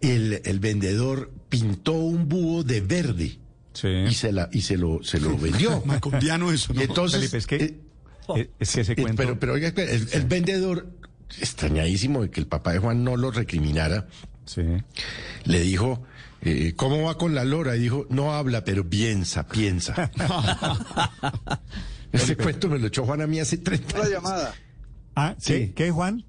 el, 0.00 0.40
el 0.44 0.60
vendedor 0.60 1.32
pintó 1.48 1.94
un 1.94 2.28
búho 2.28 2.62
de 2.62 2.80
verde 2.80 3.38
Sí. 3.74 3.88
y 3.88 4.12
se, 4.12 4.32
la, 4.32 4.50
y 4.52 4.60
se, 4.60 4.76
lo, 4.76 5.02
se 5.02 5.18
lo 5.18 5.36
vendió. 5.38 5.82
Macombiano 5.86 6.52
eso, 6.52 6.74
entonces... 6.76 7.20
Felipe, 7.20 7.38
es 7.38 7.46
que, 7.46 7.56
eh, 7.56 7.74
es 8.58 8.72
que 8.72 8.80
ese 8.82 8.92
eh, 8.92 8.96
cuento... 8.96 9.16
Pero, 9.16 9.38
pero 9.40 9.52
oiga, 9.54 9.68
el, 9.76 10.08
el 10.12 10.24
vendedor, 10.26 10.86
extrañadísimo 11.40 12.22
de 12.22 12.30
que 12.30 12.40
el 12.40 12.46
papá 12.46 12.72
de 12.72 12.78
Juan 12.78 13.04
no 13.04 13.16
lo 13.16 13.30
recriminara, 13.30 14.06
Sí. 14.44 14.62
le 15.44 15.60
dijo, 15.60 16.02
eh, 16.42 16.72
¿cómo 16.76 17.02
va 17.04 17.16
con 17.16 17.34
la 17.34 17.44
lora? 17.44 17.76
Y 17.76 17.80
dijo, 17.80 18.06
no 18.10 18.32
habla, 18.34 18.64
pero 18.64 18.88
piensa, 18.88 19.46
piensa. 19.46 20.10
Ese 22.12 22.36
cuento 22.36 22.68
me 22.68 22.78
lo 22.78 22.88
echó 22.88 23.04
Juan 23.06 23.22
a 23.22 23.26
mí 23.26 23.40
hace 23.40 23.58
30 23.58 23.92
La 23.96 24.04
años. 24.04 24.10
llamada. 24.12 24.54
Ah, 25.14 25.34
¿qué, 25.42 25.58
Sí. 25.66 25.72
¿qué, 25.74 25.90
Juan? 25.90 26.24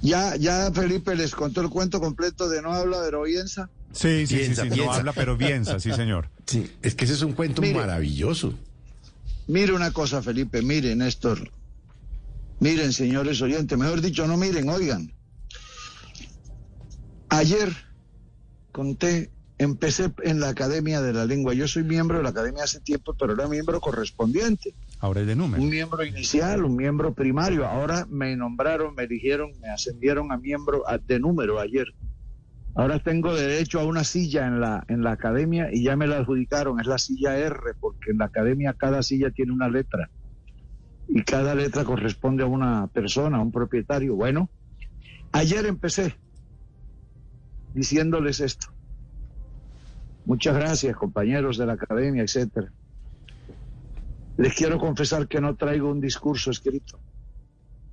Ya, 0.00 0.36
ya 0.36 0.70
Felipe 0.72 1.16
les 1.16 1.34
contó 1.34 1.60
el 1.60 1.70
cuento 1.70 1.98
completo 2.00 2.48
de 2.48 2.62
No 2.62 2.72
habla 2.72 3.00
de 3.00 3.14
Oyensa. 3.16 3.68
Sí, 3.92 4.26
sí, 4.26 4.36
Piensa, 4.36 4.62
sí, 4.62 4.68
sí, 4.68 4.70
no 4.70 4.74
piensa. 4.84 4.98
habla, 5.00 5.12
pero 5.12 5.36
piensa, 5.36 5.80
sí, 5.80 5.90
señor. 5.92 6.28
Sí, 6.46 6.70
es 6.82 6.94
que 6.94 7.04
ese 7.06 7.14
es 7.14 7.22
un 7.22 7.32
cuento 7.32 7.62
Mire. 7.62 7.74
maravilloso. 7.80 8.54
Mire 9.48 9.72
una 9.72 9.92
cosa, 9.92 10.22
Felipe, 10.22 10.60
miren, 10.60 10.98
Néstor. 10.98 11.50
Miren, 12.60 12.92
señores 12.92 13.40
oyentes, 13.40 13.78
mejor 13.78 14.02
dicho, 14.02 14.26
no 14.26 14.36
miren, 14.36 14.68
oigan. 14.68 15.14
Ayer 17.30 17.72
conté, 18.72 19.30
empecé 19.56 20.12
en 20.22 20.40
la 20.40 20.50
Academia 20.50 21.00
de 21.00 21.14
la 21.14 21.24
Lengua. 21.24 21.54
Yo 21.54 21.66
soy 21.66 21.82
miembro 21.82 22.18
de 22.18 22.24
la 22.24 22.28
Academia 22.28 22.64
hace 22.64 22.80
tiempo, 22.80 23.14
pero 23.18 23.32
era 23.32 23.48
miembro 23.48 23.80
correspondiente. 23.80 24.74
Ahora 24.98 25.22
es 25.22 25.26
de 25.26 25.34
número. 25.34 25.62
Un 25.62 25.70
miembro 25.70 26.04
inicial, 26.04 26.62
un 26.64 26.76
miembro 26.76 27.14
primario. 27.14 27.66
Ahora 27.66 28.06
me 28.10 28.36
nombraron, 28.36 28.94
me 28.94 29.04
eligieron, 29.04 29.58
me 29.60 29.68
ascendieron 29.68 30.30
a 30.30 30.36
miembro 30.36 30.84
de 31.06 31.20
número 31.20 31.58
ayer. 31.58 31.94
Ahora 32.78 33.00
tengo 33.00 33.34
derecho 33.34 33.80
a 33.80 33.84
una 33.84 34.04
silla 34.04 34.46
en 34.46 34.60
la, 34.60 34.84
en 34.86 35.02
la 35.02 35.10
academia 35.10 35.68
y 35.72 35.82
ya 35.82 35.96
me 35.96 36.06
la 36.06 36.18
adjudicaron. 36.18 36.78
Es 36.78 36.86
la 36.86 36.98
silla 36.98 37.36
R, 37.36 37.74
porque 37.80 38.12
en 38.12 38.18
la 38.18 38.26
academia 38.26 38.72
cada 38.72 39.02
silla 39.02 39.32
tiene 39.32 39.52
una 39.52 39.68
letra. 39.68 40.08
Y 41.08 41.24
cada 41.24 41.56
letra 41.56 41.82
corresponde 41.82 42.44
a 42.44 42.46
una 42.46 42.86
persona, 42.86 43.38
a 43.38 43.40
un 43.40 43.50
propietario. 43.50 44.14
Bueno, 44.14 44.48
ayer 45.32 45.66
empecé 45.66 46.14
diciéndoles 47.74 48.38
esto. 48.38 48.68
Muchas 50.24 50.54
gracias, 50.54 50.94
compañeros 50.94 51.58
de 51.58 51.66
la 51.66 51.72
academia, 51.72 52.22
etcétera. 52.22 52.70
Les 54.36 54.54
quiero 54.54 54.78
confesar 54.78 55.26
que 55.26 55.40
no 55.40 55.56
traigo 55.56 55.90
un 55.90 56.00
discurso 56.00 56.52
escrito 56.52 57.00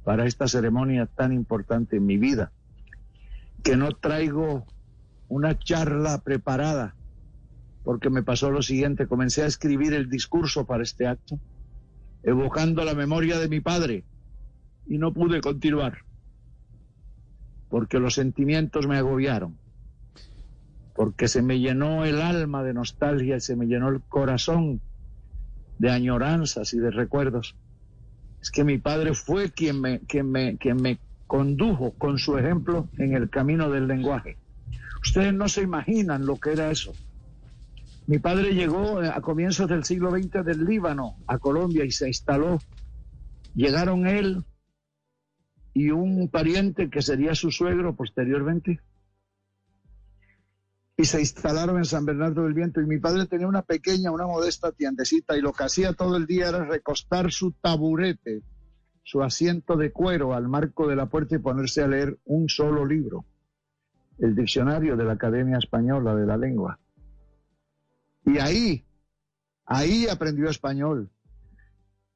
para 0.03 0.27
esta 0.27 0.47
ceremonia 0.47 1.07
tan 1.07 1.33
importante 1.33 1.97
en 1.97 2.05
mi 2.05 2.17
vida, 2.17 2.51
que 3.63 3.75
no 3.75 3.89
traigo 3.93 4.67
una 5.27 5.57
charla 5.57 6.19
preparada, 6.19 6.95
porque 7.83 8.09
me 8.09 8.23
pasó 8.23 8.51
lo 8.51 8.61
siguiente, 8.61 9.07
comencé 9.07 9.43
a 9.43 9.47
escribir 9.47 9.93
el 9.93 10.09
discurso 10.09 10.65
para 10.65 10.83
este 10.83 11.07
acto, 11.07 11.39
evocando 12.23 12.83
la 12.83 12.93
memoria 12.93 13.39
de 13.39 13.47
mi 13.47 13.59
padre, 13.59 14.03
y 14.87 14.97
no 14.97 15.13
pude 15.13 15.41
continuar, 15.41 15.99
porque 17.69 17.99
los 17.99 18.15
sentimientos 18.15 18.87
me 18.87 18.97
agobiaron, 18.97 19.57
porque 20.95 21.27
se 21.27 21.41
me 21.41 21.59
llenó 21.59 22.05
el 22.05 22.21
alma 22.21 22.63
de 22.63 22.73
nostalgia 22.73 23.37
y 23.37 23.41
se 23.41 23.55
me 23.55 23.67
llenó 23.67 23.89
el 23.89 24.01
corazón 24.01 24.81
de 25.77 25.91
añoranzas 25.91 26.73
y 26.73 26.79
de 26.79 26.91
recuerdos. 26.91 27.55
Es 28.41 28.51
que 28.51 28.63
mi 28.63 28.77
padre 28.77 29.13
fue 29.13 29.51
quien 29.51 29.81
me, 29.81 29.99
quien 30.01 30.31
me, 30.31 30.57
quien 30.57 30.77
me 30.77 30.99
condujo 31.27 31.91
con 31.97 32.17
su 32.19 32.37
ejemplo 32.37 32.87
en 32.97 33.13
el 33.13 33.29
camino 33.29 33.69
del 33.69 33.87
lenguaje. 33.87 34.37
Ustedes 35.05 35.33
no 35.33 35.47
se 35.47 35.61
imaginan 35.61 36.25
lo 36.25 36.37
que 36.37 36.51
era 36.51 36.71
eso. 36.71 36.93
Mi 38.07 38.19
padre 38.19 38.53
llegó 38.53 39.03
eh, 39.03 39.09
a 39.09 39.21
comienzos 39.21 39.69
del 39.69 39.83
siglo 39.83 40.11
XX 40.11 40.43
del 40.43 40.65
Líbano 40.65 41.17
a 41.27 41.37
Colombia 41.37 41.85
y 41.85 41.91
se 41.91 42.07
instaló. 42.07 42.59
Llegaron 43.53 44.07
él 44.07 44.43
y 45.73 45.91
un 45.91 46.27
pariente 46.29 46.89
que 46.89 47.01
sería 47.01 47.35
su 47.35 47.51
suegro 47.51 47.95
posteriormente 47.95 48.79
y 50.97 51.05
se 51.05 51.19
instalaron 51.19 51.77
en 51.77 51.85
San 51.85 52.05
Bernardo 52.05 52.43
del 52.43 52.53
Viento. 52.53 52.81
Y 52.81 52.85
mi 52.85 52.99
padre 52.99 53.27
tenía 53.27 53.47
una 53.47 53.61
pequeña, 53.61 54.11
una 54.11 54.25
modesta 54.25 54.71
tiendecita 54.71 55.37
y 55.37 55.41
lo 55.41 55.53
que 55.53 55.65
hacía 55.65 55.93
todo 55.93 56.17
el 56.17 56.25
día 56.25 56.49
era 56.49 56.65
recostar 56.65 57.31
su 57.31 57.51
taburete, 57.51 58.41
su 59.03 59.21
asiento 59.21 59.77
de 59.77 59.91
cuero 59.91 60.33
al 60.33 60.47
marco 60.47 60.87
de 60.87 60.95
la 60.95 61.05
puerta 61.05 61.35
y 61.35 61.39
ponerse 61.39 61.83
a 61.83 61.87
leer 61.87 62.17
un 62.25 62.49
solo 62.49 62.85
libro, 62.85 63.25
el 64.19 64.35
diccionario 64.35 64.95
de 64.95 65.03
la 65.03 65.13
Academia 65.13 65.57
Española 65.57 66.15
de 66.15 66.25
la 66.25 66.37
Lengua. 66.37 66.79
Y 68.25 68.39
ahí, 68.39 68.85
ahí 69.65 70.07
aprendió 70.07 70.49
español. 70.49 71.09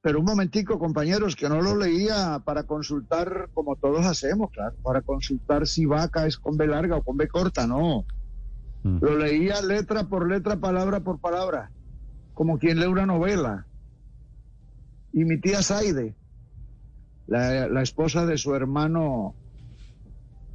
Pero 0.01 0.19
un 0.19 0.25
momentico, 0.25 0.79
compañeros, 0.79 1.35
que 1.35 1.49
no 1.49 1.61
lo 1.61 1.75
leía 1.75 2.41
para 2.45 2.63
consultar 2.63 3.49
como 3.53 3.75
todos 3.75 4.05
hacemos, 4.05 4.49
claro, 4.51 4.75
para 4.81 5.01
consultar 5.01 5.67
si 5.67 5.85
vaca 5.85 6.25
es 6.25 6.37
con 6.37 6.55
B 6.55 6.67
larga 6.67 6.97
o 6.97 7.03
con 7.03 7.17
B 7.17 7.27
corta, 7.27 7.67
no. 7.67 8.05
Mm. 8.83 8.99
Lo 9.01 9.17
leía 9.17 9.61
letra 9.61 10.05
por 10.05 10.27
letra, 10.27 10.55
palabra 10.55 11.01
por 11.01 11.19
palabra, 11.19 11.69
como 12.33 12.57
quien 12.57 12.79
lee 12.79 12.87
una 12.87 13.05
novela. 13.05 13.65
Y 15.11 15.25
mi 15.25 15.37
tía 15.41 15.61
Saide, 15.61 16.15
la, 17.27 17.67
la 17.67 17.81
esposa 17.81 18.25
de 18.25 18.37
su 18.37 18.55
hermano 18.55 19.35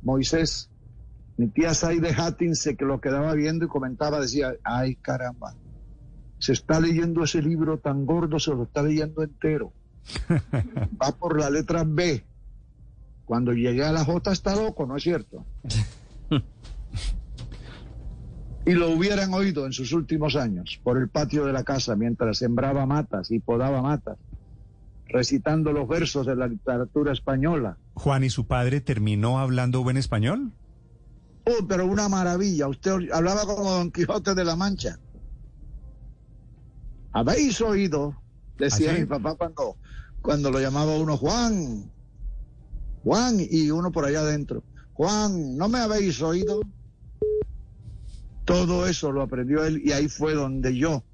Moisés, 0.02 0.70
mi 1.36 1.48
tía 1.48 1.74
Saide 1.74 2.14
Hattin 2.14 2.54
se 2.54 2.76
que 2.76 2.84
lo 2.84 3.00
quedaba 3.00 3.34
viendo 3.34 3.64
y 3.64 3.68
comentaba, 3.68 4.20
decía, 4.20 4.54
ay 4.62 4.96
caramba, 4.96 5.54
se 6.38 6.52
está 6.52 6.80
leyendo 6.80 7.24
ese 7.24 7.42
libro 7.42 7.78
tan 7.78 8.06
gordo, 8.06 8.38
se 8.38 8.52
lo 8.52 8.64
está 8.64 8.82
leyendo 8.82 9.22
entero. 9.22 9.72
Va 11.02 11.12
por 11.12 11.40
la 11.40 11.50
letra 11.50 11.84
B. 11.86 12.24
Cuando 13.24 13.52
llegue 13.52 13.84
a 13.84 13.92
la 13.92 14.04
J 14.04 14.32
está 14.32 14.54
loco, 14.54 14.86
¿no 14.86 14.96
es 14.96 15.02
cierto? 15.02 15.44
y 18.66 18.72
lo 18.72 18.90
hubieran 18.90 19.32
oído 19.32 19.66
en 19.66 19.72
sus 19.72 19.92
últimos 19.92 20.36
años 20.36 20.78
por 20.82 20.98
el 20.98 21.08
patio 21.08 21.44
de 21.46 21.52
la 21.52 21.64
casa 21.64 21.96
mientras 21.96 22.38
sembraba 22.38 22.86
matas 22.86 23.30
y 23.30 23.38
podaba 23.40 23.82
matas, 23.82 24.18
recitando 25.08 25.72
los 25.72 25.88
versos 25.88 26.26
de 26.26 26.36
la 26.36 26.46
literatura 26.46 27.12
española. 27.12 27.78
Juan, 27.94 28.24
¿y 28.24 28.30
su 28.30 28.46
padre 28.46 28.80
terminó 28.80 29.38
hablando 29.38 29.82
buen 29.82 29.96
español? 29.96 30.52
Oh, 31.46 31.66
pero 31.68 31.86
una 31.86 32.08
maravilla, 32.08 32.68
usted 32.68 33.10
hablaba 33.12 33.44
como 33.44 33.70
Don 33.70 33.90
Quijote 33.90 34.34
de 34.34 34.44
la 34.44 34.56
Mancha. 34.56 34.98
¿Habéis 37.12 37.60
oído? 37.60 38.16
Decía 38.58 38.92
¿Ah, 38.92 38.94
mi 38.94 39.04
papá 39.04 39.34
cuando, 39.36 39.76
cuando 40.22 40.50
lo 40.50 40.58
llamaba 40.58 40.96
uno 40.96 41.16
Juan, 41.16 41.92
Juan, 43.02 43.36
y 43.38 43.70
uno 43.70 43.92
por 43.92 44.04
allá 44.06 44.20
adentro. 44.20 44.64
Juan, 44.94 45.56
¿no 45.56 45.68
me 45.68 45.78
habéis 45.80 46.22
oído? 46.22 46.60
Todo 48.44 48.86
eso 48.86 49.12
lo 49.12 49.22
aprendió 49.22 49.64
él 49.64 49.80
y 49.84 49.92
ahí 49.92 50.08
fue 50.08 50.34
donde 50.34 50.76
yo 50.76 51.04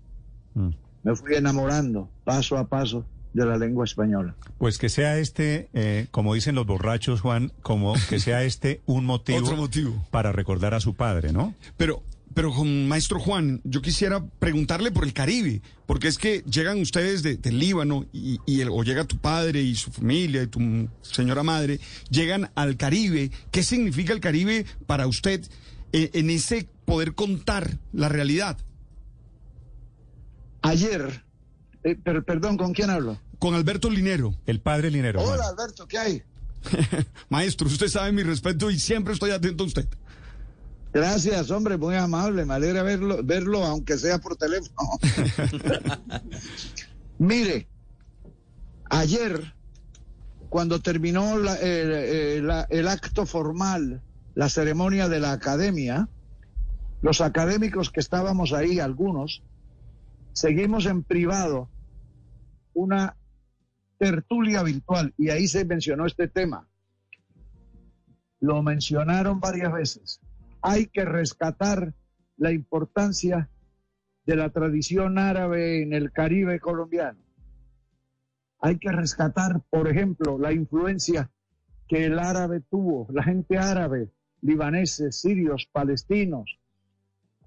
Mm. 0.52 0.70
me 1.04 1.14
fui 1.14 1.37
enamorando 1.37 2.10
paso 2.25 2.58
a 2.58 2.66
paso 2.66 3.06
de 3.32 3.46
la 3.46 3.56
lengua 3.56 3.84
española. 3.84 4.34
Pues 4.58 4.78
que 4.78 4.88
sea 4.88 5.18
este, 5.18 5.68
eh, 5.72 6.06
como 6.10 6.34
dicen 6.34 6.54
los 6.54 6.66
borrachos, 6.66 7.20
Juan, 7.20 7.52
como 7.62 7.94
que 8.08 8.18
sea 8.18 8.42
este 8.44 8.80
un 8.87 9.04
motivo, 9.04 9.38
Otro 9.38 9.56
motivo. 9.56 10.04
para 10.10 10.32
recordar 10.32 10.75
a 10.75 10.80
su 10.80 10.94
padre, 10.94 11.32
¿no? 11.32 11.54
Pero, 11.76 12.02
pero 12.34 12.52
con 12.52 12.88
maestro 12.88 13.20
Juan, 13.20 13.60
yo 13.64 13.82
quisiera 13.82 14.25
preguntarle 14.38 14.90
por 14.90 15.04
el 15.04 15.12
Caribe, 15.12 15.62
porque 15.87 16.08
es 16.08 16.18
que 16.18 16.42
llegan 16.50 16.80
ustedes 16.80 17.22
de- 17.22 17.37
del 17.37 17.58
Líbano 17.58 18.06
y, 18.12 18.38
y 18.46 18.60
el- 18.62 18.68
o 18.70 18.82
llega 18.82 19.04
tu 19.04 19.18
padre 19.18 19.60
y 19.62 19.75
su 19.76 19.90
familia 19.92 20.42
y 20.42 20.46
tu 20.49 20.88
señora 21.02 21.42
madre, 21.42 21.78
llegan 22.10 22.50
al 22.54 22.76
Caribe. 22.76 23.30
¿Qué 23.50 23.62
significa 23.62 24.12
el 24.12 24.20
Caribe 24.20 24.64
para 24.87 25.06
usted 25.06 25.44
eh, 25.92 26.10
en 26.14 26.30
ese 26.30 26.68
poder 26.84 27.14
contar 27.14 27.78
la 27.92 28.08
realidad? 28.08 28.58
Ayer, 30.62 31.25
eh, 31.84 31.94
per- 31.96 32.25
perdón, 32.25 32.56
¿con 32.56 32.72
quién 32.72 32.90
hablo? 32.90 33.18
Con 33.38 33.54
Alberto 33.54 33.88
Linero. 33.90 34.34
El 34.46 34.60
padre 34.60 34.90
Linero. 34.90 35.22
Hola 35.22 35.49
Alberto, 35.49 35.87
¿qué 35.87 35.99
hay? 35.99 36.22
Maestro, 37.30 37.66
usted 37.68 37.88
sabe 37.88 38.12
mi 38.12 38.22
respeto 38.22 38.70
y 38.70 38.78
siempre 38.78 39.14
estoy 39.14 39.30
atento 39.30 39.64
a 39.64 39.66
usted. 39.66 39.88
Gracias, 40.92 41.50
hombre, 41.50 41.76
muy 41.78 41.94
amable. 41.94 42.44
Me 42.44 42.54
alegra 42.54 42.82
verlo, 42.82 43.20
verlo 43.22 43.64
aunque 43.64 43.96
sea 43.96 44.18
por 44.18 44.37
teléfono. 44.37 44.90
Mire, 47.18 47.68
ayer, 48.88 49.54
cuando 50.49 50.80
terminó 50.80 51.38
la- 51.38 51.58
eh, 51.60 52.40
la- 52.42 52.66
el 52.70 52.88
acto 52.88 53.26
formal, 53.26 54.02
la 54.34 54.49
ceremonia 54.49 55.08
de 55.08 55.20
la 55.20 55.32
academia, 55.32 56.08
los 57.02 57.20
académicos 57.20 57.90
que 57.90 58.00
estábamos 58.00 58.52
ahí, 58.52 58.80
algunos, 58.80 59.42
seguimos 60.32 60.87
en 60.87 61.02
privado 61.02 61.70
una 62.75 63.16
tertulia 63.99 64.62
virtual 64.62 65.14
y 65.18 65.30
ahí 65.30 65.46
se 65.49 65.64
mencionó 65.64 66.06
este 66.06 66.28
tema. 66.28 66.68
Lo 68.40 68.62
mencionaron 68.62 69.40
varias 69.40 69.72
veces 69.72 70.20
hay 70.62 70.87
que 70.87 71.04
rescatar 71.04 71.94
la 72.37 72.52
importancia 72.52 73.50
de 74.26 74.37
la 74.37 74.50
tradición 74.50 75.18
árabe 75.18 75.82
en 75.82 75.92
el 75.92 76.12
Caribe 76.12 76.60
colombiano. 76.60 77.20
Hay 78.60 78.78
que 78.78 78.92
rescatar, 78.92 79.62
por 79.70 79.88
ejemplo, 79.88 80.38
la 80.38 80.52
influencia 80.52 81.30
que 81.88 82.04
el 82.04 82.18
árabe 82.18 82.60
tuvo, 82.60 83.06
la 83.10 83.22
gente 83.22 83.58
árabe, 83.58 84.10
libaneses, 84.42 85.20
sirios, 85.20 85.66
palestinos, 85.72 86.58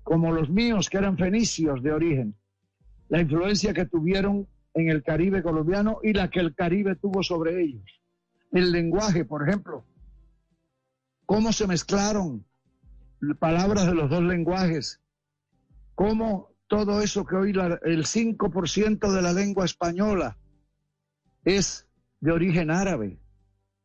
como 0.01 0.31
los 0.31 0.49
míos 0.49 0.89
que 0.89 0.97
eran 0.97 1.17
fenicios 1.17 1.81
de 1.81 1.93
origen, 1.93 2.35
la 3.09 3.21
influencia 3.21 3.73
que 3.73 3.85
tuvieron 3.85 4.47
en 4.73 4.89
el 4.89 5.03
Caribe 5.03 5.43
colombiano 5.43 5.99
y 6.03 6.13
la 6.13 6.29
que 6.29 6.39
el 6.39 6.55
Caribe 6.55 6.95
tuvo 6.95 7.21
sobre 7.23 7.61
ellos. 7.61 7.83
El 8.51 8.71
lenguaje, 8.71 9.25
por 9.25 9.47
ejemplo, 9.47 9.85
cómo 11.25 11.51
se 11.51 11.67
mezclaron 11.67 12.45
palabras 13.39 13.85
de 13.87 13.93
los 13.95 14.09
dos 14.09 14.21
lenguajes, 14.23 14.99
cómo 15.95 16.49
todo 16.67 17.01
eso 17.01 17.25
que 17.25 17.35
hoy 17.35 17.53
la- 17.53 17.79
el 17.83 18.05
5% 18.05 19.11
de 19.11 19.21
la 19.21 19.31
lengua 19.33 19.65
española 19.65 20.37
es 21.45 21.87
de 22.19 22.31
origen 22.31 22.71
árabe. 22.71 23.19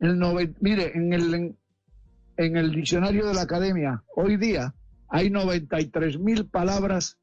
El 0.00 0.18
noven- 0.18 0.56
mire, 0.60 0.96
en 0.96 1.12
el, 1.12 1.56
en 2.36 2.56
el 2.56 2.70
diccionario 2.72 3.26
de 3.26 3.34
la 3.34 3.42
academia, 3.42 4.02
hoy 4.16 4.36
día 4.36 4.74
hay 5.08 5.30
93 5.30 6.18
mil 6.18 6.46
palabras 6.46 7.18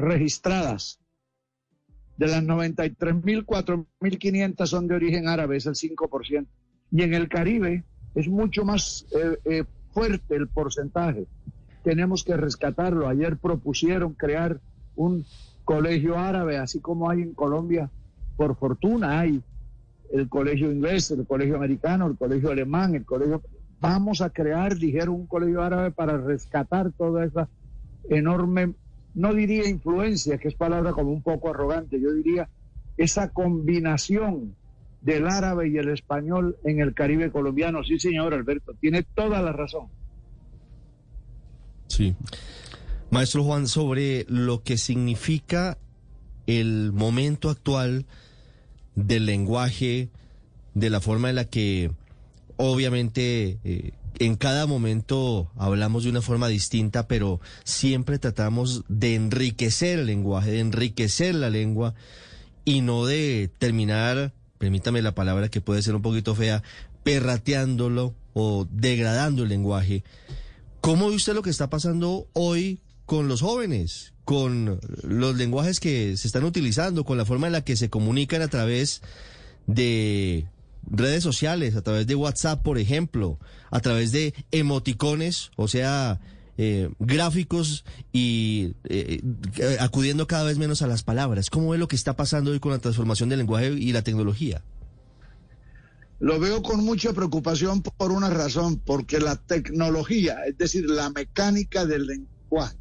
registradas. 0.00 0.98
De 2.16 2.26
las 2.26 2.42
93 2.42 3.24
mil, 3.24 3.46
4.500 3.46 4.66
son 4.66 4.86
de 4.88 4.94
origen 4.94 5.28
árabe, 5.28 5.56
es 5.56 5.66
el 5.66 5.74
5%. 5.74 6.46
Y 6.90 7.02
en 7.02 7.14
el 7.14 7.28
Caribe 7.28 7.84
es 8.14 8.28
mucho 8.28 8.64
más 8.64 9.06
eh, 9.14 9.38
eh, 9.44 9.64
fuerte 9.92 10.36
el 10.36 10.48
porcentaje. 10.48 11.26
Tenemos 11.82 12.24
que 12.24 12.36
rescatarlo. 12.36 13.08
Ayer 13.08 13.38
propusieron 13.38 14.12
crear 14.14 14.60
un 14.96 15.24
colegio 15.64 16.18
árabe, 16.18 16.58
así 16.58 16.80
como 16.80 17.08
hay 17.08 17.22
en 17.22 17.32
Colombia. 17.32 17.90
Por 18.36 18.56
fortuna 18.56 19.20
hay 19.20 19.42
el 20.12 20.28
colegio 20.28 20.72
inglés, 20.72 21.10
el 21.10 21.26
colegio 21.26 21.56
americano, 21.56 22.06
el 22.06 22.16
colegio 22.16 22.50
alemán, 22.50 22.94
el 22.94 23.04
colegio... 23.04 23.42
Vamos 23.80 24.20
a 24.20 24.28
crear, 24.28 24.76
dijeron, 24.76 25.14
un 25.14 25.26
colegio 25.26 25.62
árabe 25.62 25.90
para 25.90 26.18
rescatar 26.18 26.92
toda 26.92 27.24
esa 27.24 27.48
enorme, 28.10 28.74
no 29.14 29.34
diría 29.34 29.68
influencia, 29.68 30.38
que 30.38 30.48
es 30.48 30.54
palabra 30.54 30.92
como 30.92 31.10
un 31.10 31.22
poco 31.22 31.50
arrogante, 31.50 32.00
yo 32.00 32.12
diría 32.12 32.48
esa 32.96 33.30
combinación 33.30 34.54
del 35.00 35.26
árabe 35.26 35.68
y 35.68 35.78
el 35.78 35.88
español 35.88 36.56
en 36.64 36.80
el 36.80 36.94
Caribe 36.94 37.30
colombiano. 37.30 37.82
Sí, 37.82 37.98
señor 37.98 38.34
Alberto, 38.34 38.74
tiene 38.80 39.02
toda 39.02 39.40
la 39.40 39.52
razón. 39.52 39.86
Sí. 41.88 42.14
Maestro 43.10 43.42
Juan, 43.42 43.66
sobre 43.66 44.24
lo 44.28 44.62
que 44.62 44.78
significa 44.78 45.78
el 46.46 46.92
momento 46.92 47.50
actual 47.50 48.06
del 48.94 49.26
lenguaje, 49.26 50.10
de 50.74 50.90
la 50.90 51.00
forma 51.00 51.30
en 51.30 51.36
la 51.36 51.44
que 51.44 51.90
obviamente 52.56 53.58
eh, 53.64 53.92
en 54.20 54.36
cada 54.36 54.66
momento 54.66 55.50
hablamos 55.56 56.04
de 56.04 56.10
una 56.10 56.20
forma 56.20 56.46
distinta, 56.46 57.08
pero 57.08 57.40
siempre 57.64 58.18
tratamos 58.18 58.84
de 58.86 59.14
enriquecer 59.14 59.98
el 59.98 60.06
lenguaje, 60.06 60.52
de 60.52 60.60
enriquecer 60.60 61.34
la 61.34 61.48
lengua 61.48 61.94
y 62.66 62.82
no 62.82 63.06
de 63.06 63.50
terminar, 63.58 64.34
permítame 64.58 65.00
la 65.00 65.14
palabra 65.14 65.48
que 65.48 65.62
puede 65.62 65.80
ser 65.80 65.94
un 65.94 66.02
poquito 66.02 66.34
fea, 66.34 66.62
perrateándolo 67.02 68.14
o 68.34 68.68
degradando 68.70 69.44
el 69.44 69.48
lenguaje. 69.48 70.04
¿Cómo 70.82 71.08
ve 71.08 71.16
usted 71.16 71.32
lo 71.32 71.42
que 71.42 71.48
está 71.48 71.70
pasando 71.70 72.28
hoy 72.34 72.82
con 73.06 73.26
los 73.26 73.40
jóvenes, 73.40 74.12
con 74.26 74.80
los 75.02 75.34
lenguajes 75.34 75.80
que 75.80 76.18
se 76.18 76.28
están 76.28 76.44
utilizando, 76.44 77.06
con 77.06 77.16
la 77.16 77.24
forma 77.24 77.46
en 77.46 77.54
la 77.54 77.64
que 77.64 77.74
se 77.74 77.88
comunican 77.88 78.42
a 78.42 78.48
través 78.48 79.00
de 79.66 80.46
redes 80.90 81.22
sociales, 81.22 81.76
a 81.76 81.82
través 81.82 82.06
de 82.06 82.14
WhatsApp, 82.14 82.62
por 82.62 82.78
ejemplo, 82.78 83.38
a 83.70 83.80
través 83.80 84.12
de 84.12 84.34
emoticones, 84.50 85.50
o 85.56 85.68
sea, 85.68 86.20
eh, 86.58 86.90
gráficos 86.98 87.84
y 88.12 88.74
eh, 88.84 89.22
eh, 89.58 89.76
acudiendo 89.80 90.26
cada 90.26 90.44
vez 90.44 90.58
menos 90.58 90.82
a 90.82 90.86
las 90.86 91.02
palabras? 91.02 91.48
¿Cómo 91.48 91.70
ve 91.70 91.78
lo 91.78 91.88
que 91.88 91.96
está 91.96 92.16
pasando 92.16 92.50
hoy 92.50 92.60
con 92.60 92.72
la 92.72 92.78
transformación 92.78 93.30
del 93.30 93.38
lenguaje 93.38 93.72
y 93.72 93.92
la 93.92 94.02
tecnología? 94.02 94.62
Lo 96.18 96.38
veo 96.38 96.62
con 96.62 96.84
mucha 96.84 97.14
preocupación 97.14 97.80
por 97.82 98.12
una 98.12 98.28
razón, 98.28 98.78
porque 98.78 99.20
la 99.20 99.36
tecnología, 99.36 100.36
es 100.46 100.58
decir, 100.58 100.84
la 100.90 101.08
mecánica 101.08 101.86
del 101.86 102.06
lenguaje, 102.06 102.76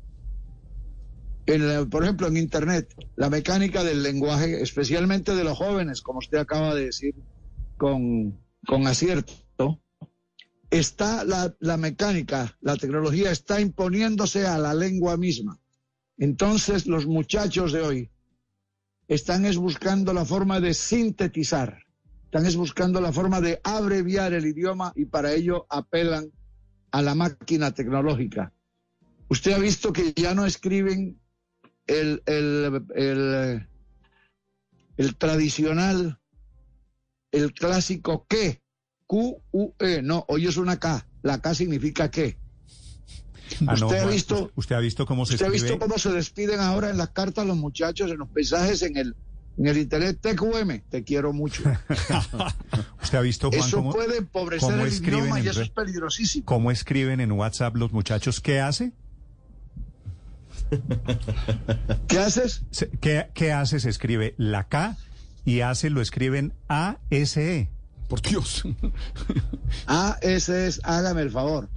en 1.45 1.67
la- 1.67 1.85
por 1.85 2.03
ejemplo 2.03 2.27
en 2.27 2.35
Internet, 2.35 2.93
la 3.15 3.29
mecánica 3.29 3.83
del 3.85 4.03
lenguaje, 4.03 4.61
especialmente 4.61 5.35
de 5.35 5.43
los 5.45 5.57
jóvenes, 5.57 6.01
como 6.01 6.19
usted 6.19 6.37
acaba 6.39 6.75
de 6.75 6.87
decir 6.87 7.15
con, 7.79 8.37
con 8.67 8.85
acierto, 8.85 9.81
está 10.69 11.23
la, 11.23 11.55
la 11.59 11.77
mecánica, 11.77 12.55
la 12.61 12.77
tecnología 12.77 13.31
está 13.31 13.59
imponiéndose 13.59 14.45
a 14.45 14.59
la 14.59 14.75
lengua 14.75 15.17
misma. 15.17 15.57
Entonces 16.17 16.85
los 16.85 17.07
muchachos 17.07 17.71
de 17.71 17.81
hoy 17.81 18.11
están 19.07 19.45
es 19.45 19.57
buscando 19.57 20.13
la 20.13 20.25
forma 20.25 20.59
de 20.59 20.75
sintetizar, 20.75 21.79
están 22.25 22.45
es 22.45 22.55
buscando 22.55 23.01
la 23.01 23.11
forma 23.11 23.41
de 23.41 23.59
abreviar 23.63 24.33
el 24.33 24.45
idioma 24.45 24.93
y 24.95 25.05
para 25.05 25.33
ello 25.33 25.65
apelan 25.69 26.31
a 26.91 27.01
la 27.01 27.15
máquina 27.15 27.73
tecnológica. 27.73 28.53
Usted 29.29 29.53
ha 29.53 29.59
visto 29.59 29.93
que 29.93 30.13
ya 30.13 30.35
no 30.35 30.45
escriben 30.45 31.19
el, 31.87 32.21
el, 32.25 32.83
el, 32.95 33.67
el 34.97 35.15
tradicional, 35.15 36.18
el 37.31 37.53
clásico 37.53 38.25
que, 38.27 38.61
Q-U-E, 39.07 40.01
no, 40.01 40.25
hoy 40.27 40.47
es 40.47 40.57
una 40.57 40.79
K, 40.79 41.07
la 41.21 41.41
K 41.41 41.55
significa 41.55 42.11
que. 42.11 42.37
Ah, 43.65 43.75
no, 43.79 43.87
usted 43.87 43.99
ha 43.99 44.05
visto, 44.05 44.51
¿Usted 44.55 44.75
ha 44.75 44.79
visto 44.79 45.05
cómo 45.05 45.25
se 45.25 45.33
usted 45.33 45.47
ha 45.47 45.49
visto 45.49 45.79
cómo 45.79 45.97
se 45.97 46.11
despiden 46.11 46.59
ahora 46.59 46.91
en 46.91 46.97
las 46.97 47.09
cartas 47.09 47.47
los 47.47 47.57
muchachos, 47.57 48.11
en 48.11 48.19
los 48.19 48.31
mensajes, 48.31 48.83
en 48.83 48.97
el, 48.97 49.15
en 49.57 49.67
el 49.67 49.77
internet, 49.77 50.19
TQM, 50.21 50.81
te 50.89 51.03
quiero 51.03 51.33
mucho. 51.33 51.63
¿Usted 53.01 53.17
ha 53.17 53.21
visto, 53.21 53.49
Juan, 53.49 53.61
Eso 53.61 53.77
cómo, 53.77 53.91
puede 53.91 54.17
empobrecer 54.17 54.69
cómo 54.69 54.83
el 54.83 54.87
escriben 54.87 55.23
idioma 55.23 55.39
y 55.41 55.47
eso 55.47 55.61
es 55.61 55.69
peligrosísimo. 55.69 56.45
cómo 56.45 56.71
escriben 56.71 57.19
en 57.19 57.31
WhatsApp 57.31 57.75
los 57.75 57.91
muchachos? 57.91 58.39
¿Qué 58.39 58.59
hace? 58.59 58.93
¿Qué 62.07 62.19
haces? 62.19 62.63
¿Qué, 63.01 63.29
qué 63.33 63.51
hace? 63.51 63.79
Se 63.79 63.89
escribe 63.89 64.35
la 64.37 64.67
K 64.67 64.95
y 65.45 65.61
hace 65.61 65.89
lo 65.89 66.01
escriben 66.01 66.53
A-S-E. 66.67 67.69
por 68.07 68.21
Dios. 68.21 68.63
Ese 70.21 70.67
es, 70.67 70.81
hágame 70.83 71.21
el 71.21 71.31
favor. 71.31 71.69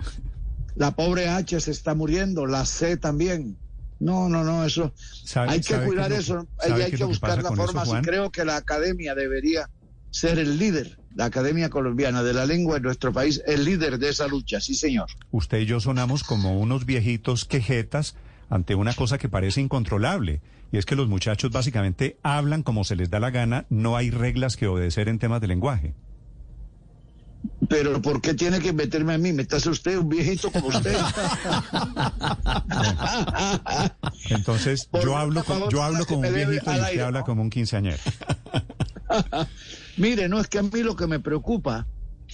La 0.75 0.93
pobre 0.93 1.29
H 1.29 1.61
se 1.61 1.71
está 1.71 1.95
muriendo, 1.95 2.47
la 2.47 2.65
C 2.65 2.97
también. 2.97 3.57
No, 4.01 4.29
no, 4.29 4.43
no, 4.43 4.65
eso. 4.65 4.93
¿Sabe- 5.25 5.51
hay 5.51 5.61
que 5.61 5.77
cuidar 5.79 6.11
lo- 6.11 6.17
eso. 6.17 6.47
Y 6.69 6.73
hay 6.73 6.91
que 6.93 7.05
buscar 7.05 7.43
la 7.43 7.51
eso, 7.51 7.57
forma. 7.57 7.83
y 7.85 7.89
Juan? 7.89 8.03
creo 8.05 8.31
que 8.31 8.45
la 8.45 8.57
academia 8.57 9.15
debería 9.15 9.69
ser 10.11 10.39
el 10.39 10.59
líder, 10.59 10.99
la 11.15 11.27
academia 11.27 11.71
colombiana 11.71 12.23
de 12.23 12.33
la 12.35 12.45
lengua 12.47 12.79
en 12.79 12.83
nuestro 12.83 13.13
país, 13.13 13.43
el 13.47 13.65
líder 13.65 13.99
de 13.99 14.09
esa 14.09 14.27
lucha. 14.27 14.61
Sí, 14.61 14.75
señor. 14.75 15.07
Usted 15.31 15.59
y 15.61 15.67
yo 15.67 15.79
sonamos 15.81 16.25
como 16.25 16.59
unos 16.59 16.85
viejitos 16.85 17.45
quejetas 17.45 18.17
ante 18.53 18.75
una 18.75 18.93
cosa 18.93 19.17
que 19.17 19.31
parece 19.31 19.63
incontrolable. 19.63 20.43
Y 20.73 20.77
es 20.77 20.85
que 20.85 20.95
los 20.95 21.09
muchachos 21.09 21.51
básicamente 21.51 22.19
hablan 22.23 22.63
como 22.63 22.85
se 22.85 22.97
les 22.97 23.09
da 23.09 23.19
la 23.19 23.31
gana, 23.31 23.65
no 23.71 23.97
hay 23.97 24.11
reglas 24.11 24.57
que 24.57 24.67
obedecer 24.67 25.09
en 25.09 25.19
temas 25.19 25.41
de 25.41 25.47
lenguaje. 25.47 25.95
Pero 27.67 28.01
¿por 28.03 28.21
qué 28.21 28.35
tiene 28.35 28.61
que 28.61 28.75
meterme 28.75 29.15
a 29.15 29.19
mí? 29.19 29.33
¿Me 29.33 29.43
está 29.43 29.57
usted 29.57 29.97
un 29.97 30.11
viejito 30.11 30.51
como 30.53 30.69
usted? 30.69 30.95
Entonces, 34.29 34.89
yo 35.03 35.17
hablo, 35.17 35.43
con- 35.45 35.71
yo 35.71 35.83
hablo 35.83 36.05
como 36.05 36.29
un 36.29 36.35
viejito 36.35 36.73
y 36.75 36.79
usted 36.81 37.01
habla 37.01 37.23
como 37.23 37.41
un 37.43 37.49
quinceañero. 37.51 37.99
Mire, 39.97 40.29
no 40.29 40.39
es 40.39 40.47
que 40.49 40.59
a 40.59 40.63
mí 40.63 40.83
lo 40.83 40.95
que 40.95 41.07
me 41.07 41.21
preocupa, 41.21 41.87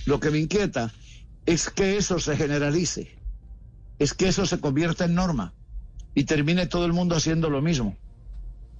lo 0.04 0.18
que 0.18 0.30
me 0.30 0.38
inquieta, 0.38 0.92
es 1.46 1.70
que 1.70 1.96
eso 1.96 2.18
se 2.18 2.36
generalice, 2.36 3.16
es 4.00 4.14
que 4.14 4.28
eso 4.28 4.46
se 4.46 4.58
convierta 4.60 5.04
en 5.04 5.14
norma 5.14 5.54
y 6.18 6.24
termine 6.24 6.66
todo 6.66 6.84
el 6.84 6.92
mundo 6.92 7.14
haciendo 7.14 7.48
lo 7.48 7.62
mismo. 7.62 7.96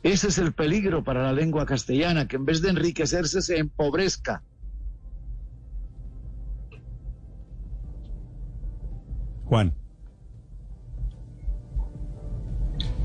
Ese 0.02 0.26
es 0.26 0.38
el 0.38 0.52
peligro 0.54 1.04
para 1.04 1.22
la 1.22 1.32
lengua 1.32 1.66
castellana, 1.66 2.26
que 2.26 2.34
en 2.34 2.44
vez 2.44 2.62
de 2.62 2.70
enriquecerse 2.70 3.42
se 3.42 3.58
empobrezca. 3.58 4.42
Juan, 9.44 9.72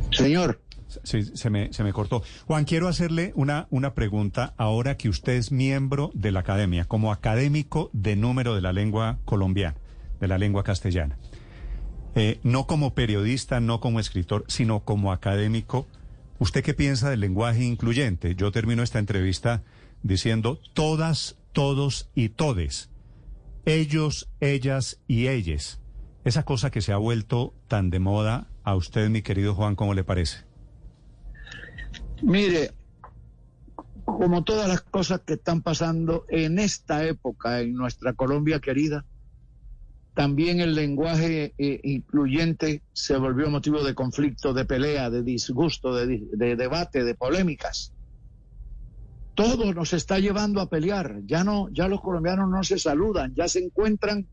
Señor, 0.10 0.64
sí, 1.04 1.22
se 1.22 1.52
me, 1.52 1.72
se 1.72 1.84
me 1.84 1.94
cortó. 1.94 2.24
Juan, 2.48 2.66
quiero 2.66 2.88
hacerle 2.88 3.34
una, 3.36 3.68
una 3.70 3.94
pregunta 3.94 4.56
ahora 4.58 4.98
que 4.98 5.10
usted 5.10 5.34
es 5.34 5.52
miembro 5.52 6.10
de 6.16 6.32
la 6.32 6.40
academia, 6.40 6.86
como 6.86 7.12
académico 7.12 7.92
de 7.94 8.16
número 8.16 8.56
de 8.56 8.62
la 8.62 8.74
lengua 8.74 9.20
colombiana, 9.26 9.78
de 10.20 10.28
la 10.28 10.40
lengua 10.40 10.64
castellana. 10.64 11.20
Eh, 12.16 12.40
no 12.44 12.68
como 12.68 12.94
periodista, 12.94 13.60
no 13.60 13.80
como 13.80 14.00
escritor, 14.00 14.46
sino 14.48 14.82
como 14.82 15.12
académico. 15.12 15.88
¿Usted 16.40 16.64
qué 16.64 16.74
piensa 16.74 17.10
del 17.10 17.22
lenguaje 17.22 17.64
incluyente? 17.64 18.36
Yo 18.36 18.52
termino 18.52 18.84
esta 18.84 19.00
entrevista 19.00 19.64
diciendo 20.04 20.60
todas, 20.74 21.38
todos 21.52 22.10
y 22.14 22.30
todes. 22.30 22.90
Ellos, 23.66 24.30
ellas 24.40 25.00
y 25.08 25.28
ellas. 25.28 25.80
Esa 26.24 26.44
cosa 26.44 26.70
que 26.70 26.82
se 26.82 26.92
ha 26.92 26.98
vuelto 26.98 27.54
tan 27.68 27.90
de 27.90 28.00
moda 28.00 28.48
a 28.64 28.76
usted, 28.76 29.10
mi 29.10 29.22
querido 29.22 29.56
Juan, 29.56 29.76
¿cómo 29.76 29.94
le 29.94 30.04
parece? 30.04 30.46
mire, 32.24 32.72
como 34.06 34.44
todas 34.44 34.68
las 34.68 34.82
cosas 34.82 35.22
que 35.22 35.34
están 35.34 35.62
pasando 35.62 36.26
en 36.30 36.60
esta 36.60 37.06
época 37.06 37.62
en 37.62 37.74
nuestra 37.74 38.14
Colombia 38.14 38.60
querida, 38.60 39.06
también 40.14 40.60
el 40.60 40.76
lenguaje 40.76 41.56
eh, 41.58 41.80
incluyente 41.84 42.84
se 42.94 43.18
volvió 43.18 43.50
motivo 43.50 43.84
de 43.84 43.96
conflicto, 43.96 44.54
de 44.54 44.66
pelea, 44.66 45.10
de 45.10 45.24
disgusto, 45.24 45.96
de, 45.96 46.56
debate, 46.56 47.04
de 47.04 47.16
polémicas. 47.16 47.94
Todo 49.34 49.74
nos 49.74 49.94
está 49.94 50.20
llevando 50.20 50.62
a 50.62 50.70
pelear. 50.70 51.22
Ya 51.26 51.44
no, 51.44 51.68
ya 51.70 51.88
los 51.88 52.02
colombianos 52.02 52.48
no 52.50 52.64
se 52.64 52.78
saludan, 52.78 53.34
ya 53.34 53.48
se 53.48 53.60
encuentran 53.64 54.28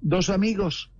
dos 0.00 0.30
amigos. 0.30 0.92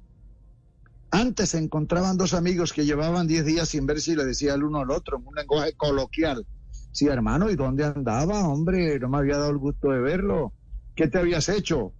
Antes 1.12 1.50
se 1.50 1.58
encontraban 1.58 2.16
dos 2.16 2.34
amigos 2.34 2.72
que 2.72 2.84
llevaban 2.84 3.28
10 3.28 3.44
días 3.44 3.68
sin 3.68 3.86
verse 3.86 4.12
y 4.12 4.16
le 4.16 4.24
decía 4.24 4.54
el 4.54 4.64
uno 4.64 4.80
al 4.80 4.90
otro 4.90 5.18
en 5.18 5.26
un 5.26 5.36
lenguaje 5.36 5.72
coloquial. 5.74 6.44
Sí, 6.90 7.06
hermano, 7.06 7.48
¿y 7.48 7.54
dónde 7.54 7.84
andaba? 7.84 8.48
Hombre, 8.48 8.98
no 8.98 9.08
me 9.08 9.18
había 9.18 9.36
dado 9.36 9.50
el 9.50 9.58
gusto 9.58 9.90
de 9.90 10.00
verlo. 10.00 10.52
¿Qué 10.96 11.06
te 11.06 11.18
habías 11.18 11.48
hecho? 11.48 11.92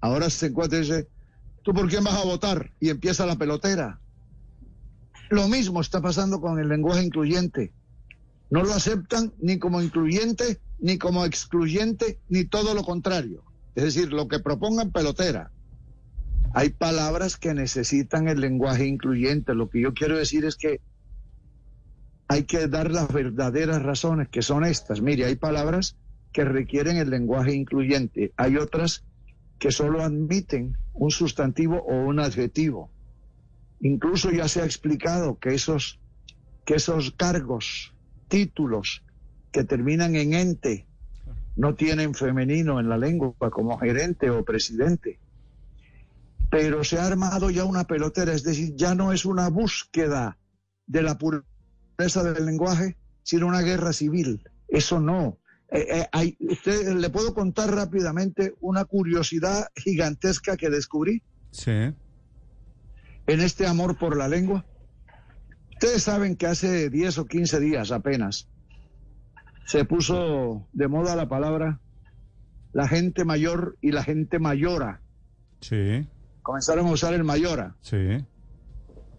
Ahora 0.00 0.28
se 0.28 0.46
encuentra 0.46 0.78
y 0.78 0.82
dice, 0.82 1.08
¿tú 1.62 1.72
por 1.72 1.88
quién 1.88 2.04
vas 2.04 2.14
a 2.14 2.24
votar? 2.24 2.72
Y 2.80 2.90
empieza 2.90 3.26
la 3.26 3.36
pelotera. 3.36 4.00
Lo 5.30 5.48
mismo 5.48 5.80
está 5.80 6.00
pasando 6.00 6.40
con 6.40 6.58
el 6.58 6.68
lenguaje 6.68 7.04
incluyente. 7.04 7.72
No 8.50 8.64
lo 8.64 8.72
aceptan 8.74 9.32
ni 9.38 9.58
como 9.58 9.80
incluyente, 9.80 10.60
ni 10.80 10.98
como 10.98 11.24
excluyente, 11.24 12.18
ni 12.28 12.44
todo 12.44 12.74
lo 12.74 12.82
contrario. 12.82 13.44
Es 13.76 13.84
decir, 13.84 14.12
lo 14.12 14.26
que 14.26 14.40
propongan 14.40 14.90
pelotera. 14.90 15.52
Hay 16.52 16.70
palabras 16.70 17.36
que 17.36 17.54
necesitan 17.54 18.26
el 18.26 18.40
lenguaje 18.40 18.86
incluyente. 18.86 19.54
Lo 19.54 19.70
que 19.70 19.80
yo 19.80 19.94
quiero 19.94 20.18
decir 20.18 20.44
es 20.44 20.56
que 20.56 20.80
hay 22.26 22.44
que 22.44 22.66
dar 22.66 22.90
las 22.90 23.12
verdaderas 23.12 23.82
razones, 23.82 24.28
que 24.28 24.42
son 24.42 24.64
estas. 24.64 25.00
Mire, 25.00 25.26
hay 25.26 25.36
palabras 25.36 25.96
que 26.32 26.44
requieren 26.44 26.96
el 26.96 27.10
lenguaje 27.10 27.54
incluyente. 27.54 28.32
Hay 28.36 28.56
otras 28.56 29.04
que 29.60 29.70
solo 29.70 30.02
admiten 30.02 30.76
un 30.94 31.10
sustantivo 31.10 31.76
o 31.82 31.94
un 32.06 32.18
adjetivo. 32.18 32.90
Incluso 33.80 34.30
ya 34.32 34.48
se 34.48 34.62
ha 34.62 34.64
explicado 34.64 35.38
que 35.38 35.54
esos, 35.54 36.00
que 36.64 36.74
esos 36.74 37.12
cargos, 37.12 37.94
títulos 38.28 39.04
que 39.52 39.62
terminan 39.62 40.16
en 40.16 40.32
ente, 40.32 40.86
no 41.56 41.74
tienen 41.74 42.14
femenino 42.14 42.80
en 42.80 42.88
la 42.88 42.96
lengua 42.96 43.34
como 43.50 43.78
gerente 43.78 44.30
o 44.30 44.44
presidente. 44.44 45.20
Pero 46.50 46.82
se 46.82 46.98
ha 46.98 47.06
armado 47.06 47.50
ya 47.50 47.64
una 47.64 47.84
pelotera, 47.84 48.32
es 48.32 48.42
decir, 48.42 48.74
ya 48.76 48.94
no 48.94 49.12
es 49.12 49.26
una 49.26 49.50
búsqueda 49.50 50.38
de 50.86 51.02
la 51.02 51.18
pureza 51.18 52.22
del 52.22 52.46
lenguaje, 52.46 52.96
sino 53.22 53.46
una 53.46 53.60
guerra 53.60 53.92
civil. 53.92 54.42
Eso 54.68 55.00
no. 55.00 55.36
Eh, 55.72 55.86
eh, 56.00 56.06
hay- 56.12 56.36
usted, 56.40 56.94
le 56.96 57.10
puedo 57.10 57.32
contar 57.34 57.70
rápidamente 57.74 58.54
una 58.60 58.84
curiosidad 58.84 59.68
gigantesca 59.76 60.56
que 60.56 60.68
descubrí 60.70 61.22
Sí. 61.52 61.70
en 61.70 63.40
este 63.40 63.66
amor 63.66 63.96
por 63.96 64.16
la 64.16 64.26
lengua. 64.28 64.64
Ustedes 65.72 66.02
saben 66.02 66.36
que 66.36 66.46
hace 66.46 66.90
10 66.90 67.18
o 67.18 67.26
15 67.26 67.60
días 67.60 67.92
apenas 67.92 68.48
se 69.66 69.84
puso 69.84 70.66
de 70.72 70.88
moda 70.88 71.14
la 71.16 71.28
palabra 71.28 71.80
la 72.72 72.86
gente 72.86 73.24
mayor 73.24 73.76
y 73.80 73.90
la 73.92 74.02
gente 74.04 74.38
mayora. 74.38 75.00
Sí, 75.60 76.06
Comenzaron 76.42 76.86
a 76.86 76.90
usar 76.92 77.14
el 77.14 77.22
mayora 77.24 77.76
sí. 77.80 78.24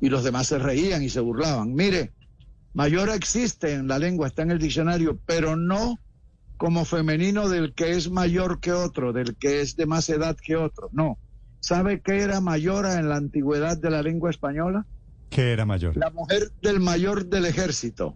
y 0.01 0.09
los 0.09 0.23
demás 0.23 0.47
se 0.47 0.57
reían 0.59 1.03
y 1.03 1.09
se 1.09 1.19
burlaban. 1.19 1.73
Mire, 1.73 2.13
mayora 2.73 3.13
existe 3.15 3.73
en 3.73 3.87
la 3.87 3.99
lengua, 3.99 4.27
está 4.27 4.41
en 4.43 4.51
el 4.51 4.59
diccionario, 4.59 5.19
pero 5.25 5.55
no 5.55 5.97
como 6.61 6.85
femenino 6.85 7.49
del 7.49 7.73
que 7.73 7.93
es 7.93 8.11
mayor 8.11 8.59
que 8.59 8.71
otro, 8.71 9.13
del 9.13 9.35
que 9.35 9.61
es 9.61 9.75
de 9.77 9.87
más 9.87 10.07
edad 10.09 10.37
que 10.37 10.55
otro. 10.55 10.89
No. 10.91 11.17
¿Sabe 11.59 12.01
qué 12.01 12.19
era 12.19 12.39
mayora 12.39 12.99
en 12.99 13.09
la 13.09 13.15
antigüedad 13.15 13.79
de 13.79 13.89
la 13.89 14.03
lengua 14.03 14.29
española? 14.29 14.85
¿Qué 15.31 15.53
era 15.53 15.65
mayor? 15.65 15.97
La 15.97 16.11
mujer 16.11 16.51
del 16.61 16.79
mayor 16.79 17.25
del 17.25 17.47
ejército. 17.47 18.15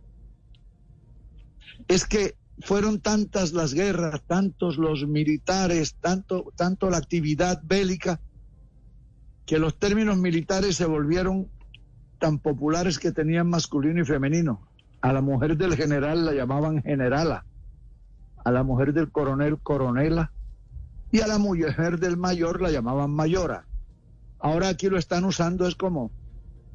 Es 1.88 2.06
que 2.06 2.36
fueron 2.60 3.00
tantas 3.00 3.52
las 3.52 3.74
guerras, 3.74 4.22
tantos 4.28 4.78
los 4.78 5.08
militares, 5.08 5.96
tanto, 6.00 6.54
tanto 6.56 6.92
la 6.92 6.98
actividad 6.98 7.64
bélica, 7.64 8.22
que 9.48 9.58
los 9.58 9.80
términos 9.80 10.18
militares 10.18 10.76
se 10.76 10.86
volvieron 10.86 11.48
tan 12.20 12.38
populares 12.38 13.00
que 13.00 13.12
tenían 13.12 13.50
masculino 13.50 14.02
y 14.02 14.06
femenino. 14.06 14.68
A 15.02 15.12
la 15.14 15.22
mujer 15.22 15.58
del 15.58 15.76
general 15.76 16.26
la 16.26 16.34
llamaban 16.34 16.84
generala, 16.84 17.44
a 18.46 18.52
la 18.52 18.64
mujer 18.64 18.94
del 18.94 19.12
coronel 19.12 19.60
coronela 19.60 20.32
y 21.12 21.20
a 21.20 21.28
la 21.28 21.40
mujer 21.40 22.00
del 22.00 22.16
mayor 22.16 22.62
la 22.62 22.72
llamaban 22.72 23.12
mayora. 23.12 23.66
Ahora 24.40 24.70
aquí 24.70 24.88
lo 24.88 24.98
están 24.98 25.26
usando 25.26 25.68
es 25.68 25.76
como 25.76 26.12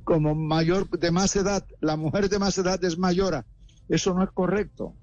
como 0.05 0.35
mayor 0.35 0.89
de 0.91 1.13
más 1.13 1.37
edad, 1.37 1.65
la 1.81 1.97
mujer 1.97 2.29
de 2.29 2.41
más 2.41 2.59
edad 2.59 2.83
es 2.85 2.99
mayora. 2.99 3.47
Eso 3.89 4.13
no 4.13 4.25
es 4.25 4.31
correcto. 4.31 4.95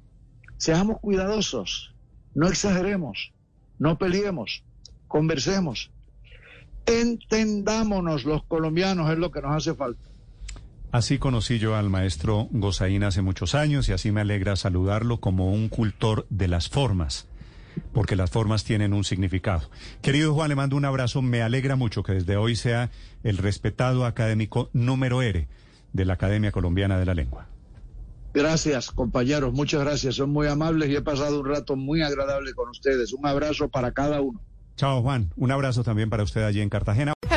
Seamos 0.58 1.00
cuidadosos, 1.00 1.96
no 2.36 2.48
exageremos, 2.48 3.32
no 3.80 3.98
peleemos, 3.98 4.66
conversemos. 5.08 5.92
Entendámonos 6.86 8.26
los 8.26 8.44
colombianos, 8.44 9.10
es 9.12 9.18
lo 9.18 9.32
que 9.32 9.42
nos 9.42 9.56
hace 9.56 9.74
falta. 9.76 10.10
Así 10.92 11.18
conocí 11.18 11.60
yo 11.60 11.76
al 11.76 11.90
maestro 11.90 12.48
Gozaín 12.52 13.04
hace 13.04 13.22
muchos 13.22 13.56
años 13.56 13.90
y 13.90 13.94
así 13.94 14.12
me 14.12 14.22
alegra 14.22 14.56
saludarlo 14.56 15.20
como 15.20 15.52
un 15.52 15.68
cultor 15.68 16.26
de 16.30 16.48
las 16.48 16.70
formas, 16.70 17.28
porque 17.94 18.16
las 18.16 18.32
formas 18.32 18.64
tienen 18.64 18.94
un 18.94 19.04
significado. 19.04 19.70
Querido 20.02 20.34
Juan, 20.34 20.50
le 20.50 20.56
mando 20.56 20.78
un 20.78 20.86
abrazo. 20.86 21.22
Me 21.22 21.42
alegra 21.42 21.76
mucho 21.76 22.04
que 22.04 22.14
desde 22.14 22.38
hoy 22.38 22.56
sea 22.56 22.90
el 23.24 23.38
respetado 23.38 24.06
académico 24.06 24.70
número 24.72 25.22
R 25.22 25.48
de 25.92 26.06
la 26.06 26.14
Academia 26.14 26.52
Colombiana 26.52 26.98
de 26.98 27.06
la 27.06 27.14
Lengua. 27.14 27.48
Gracias, 28.34 28.92
compañeros, 28.92 29.52
muchas 29.52 29.82
gracias. 29.82 30.16
Son 30.16 30.30
muy 30.30 30.48
amables 30.48 30.90
y 30.90 30.96
he 30.96 31.02
pasado 31.02 31.42
un 31.42 31.48
rato 31.48 31.76
muy 31.76 32.02
agradable 32.02 32.54
con 32.54 32.70
ustedes. 32.70 33.12
Un 33.12 33.26
abrazo 33.26 33.68
para 33.68 33.92
cada 33.92 34.22
uno. 34.22 34.40
Chao, 34.78 35.02
Juan. 35.02 35.34
Un 35.36 35.52
abrazo 35.52 35.84
también 35.84 36.10
para 36.10 36.24
usted 36.24 36.44
allí 36.44 36.62
en 36.62 36.70
Cartagena. 36.70 37.14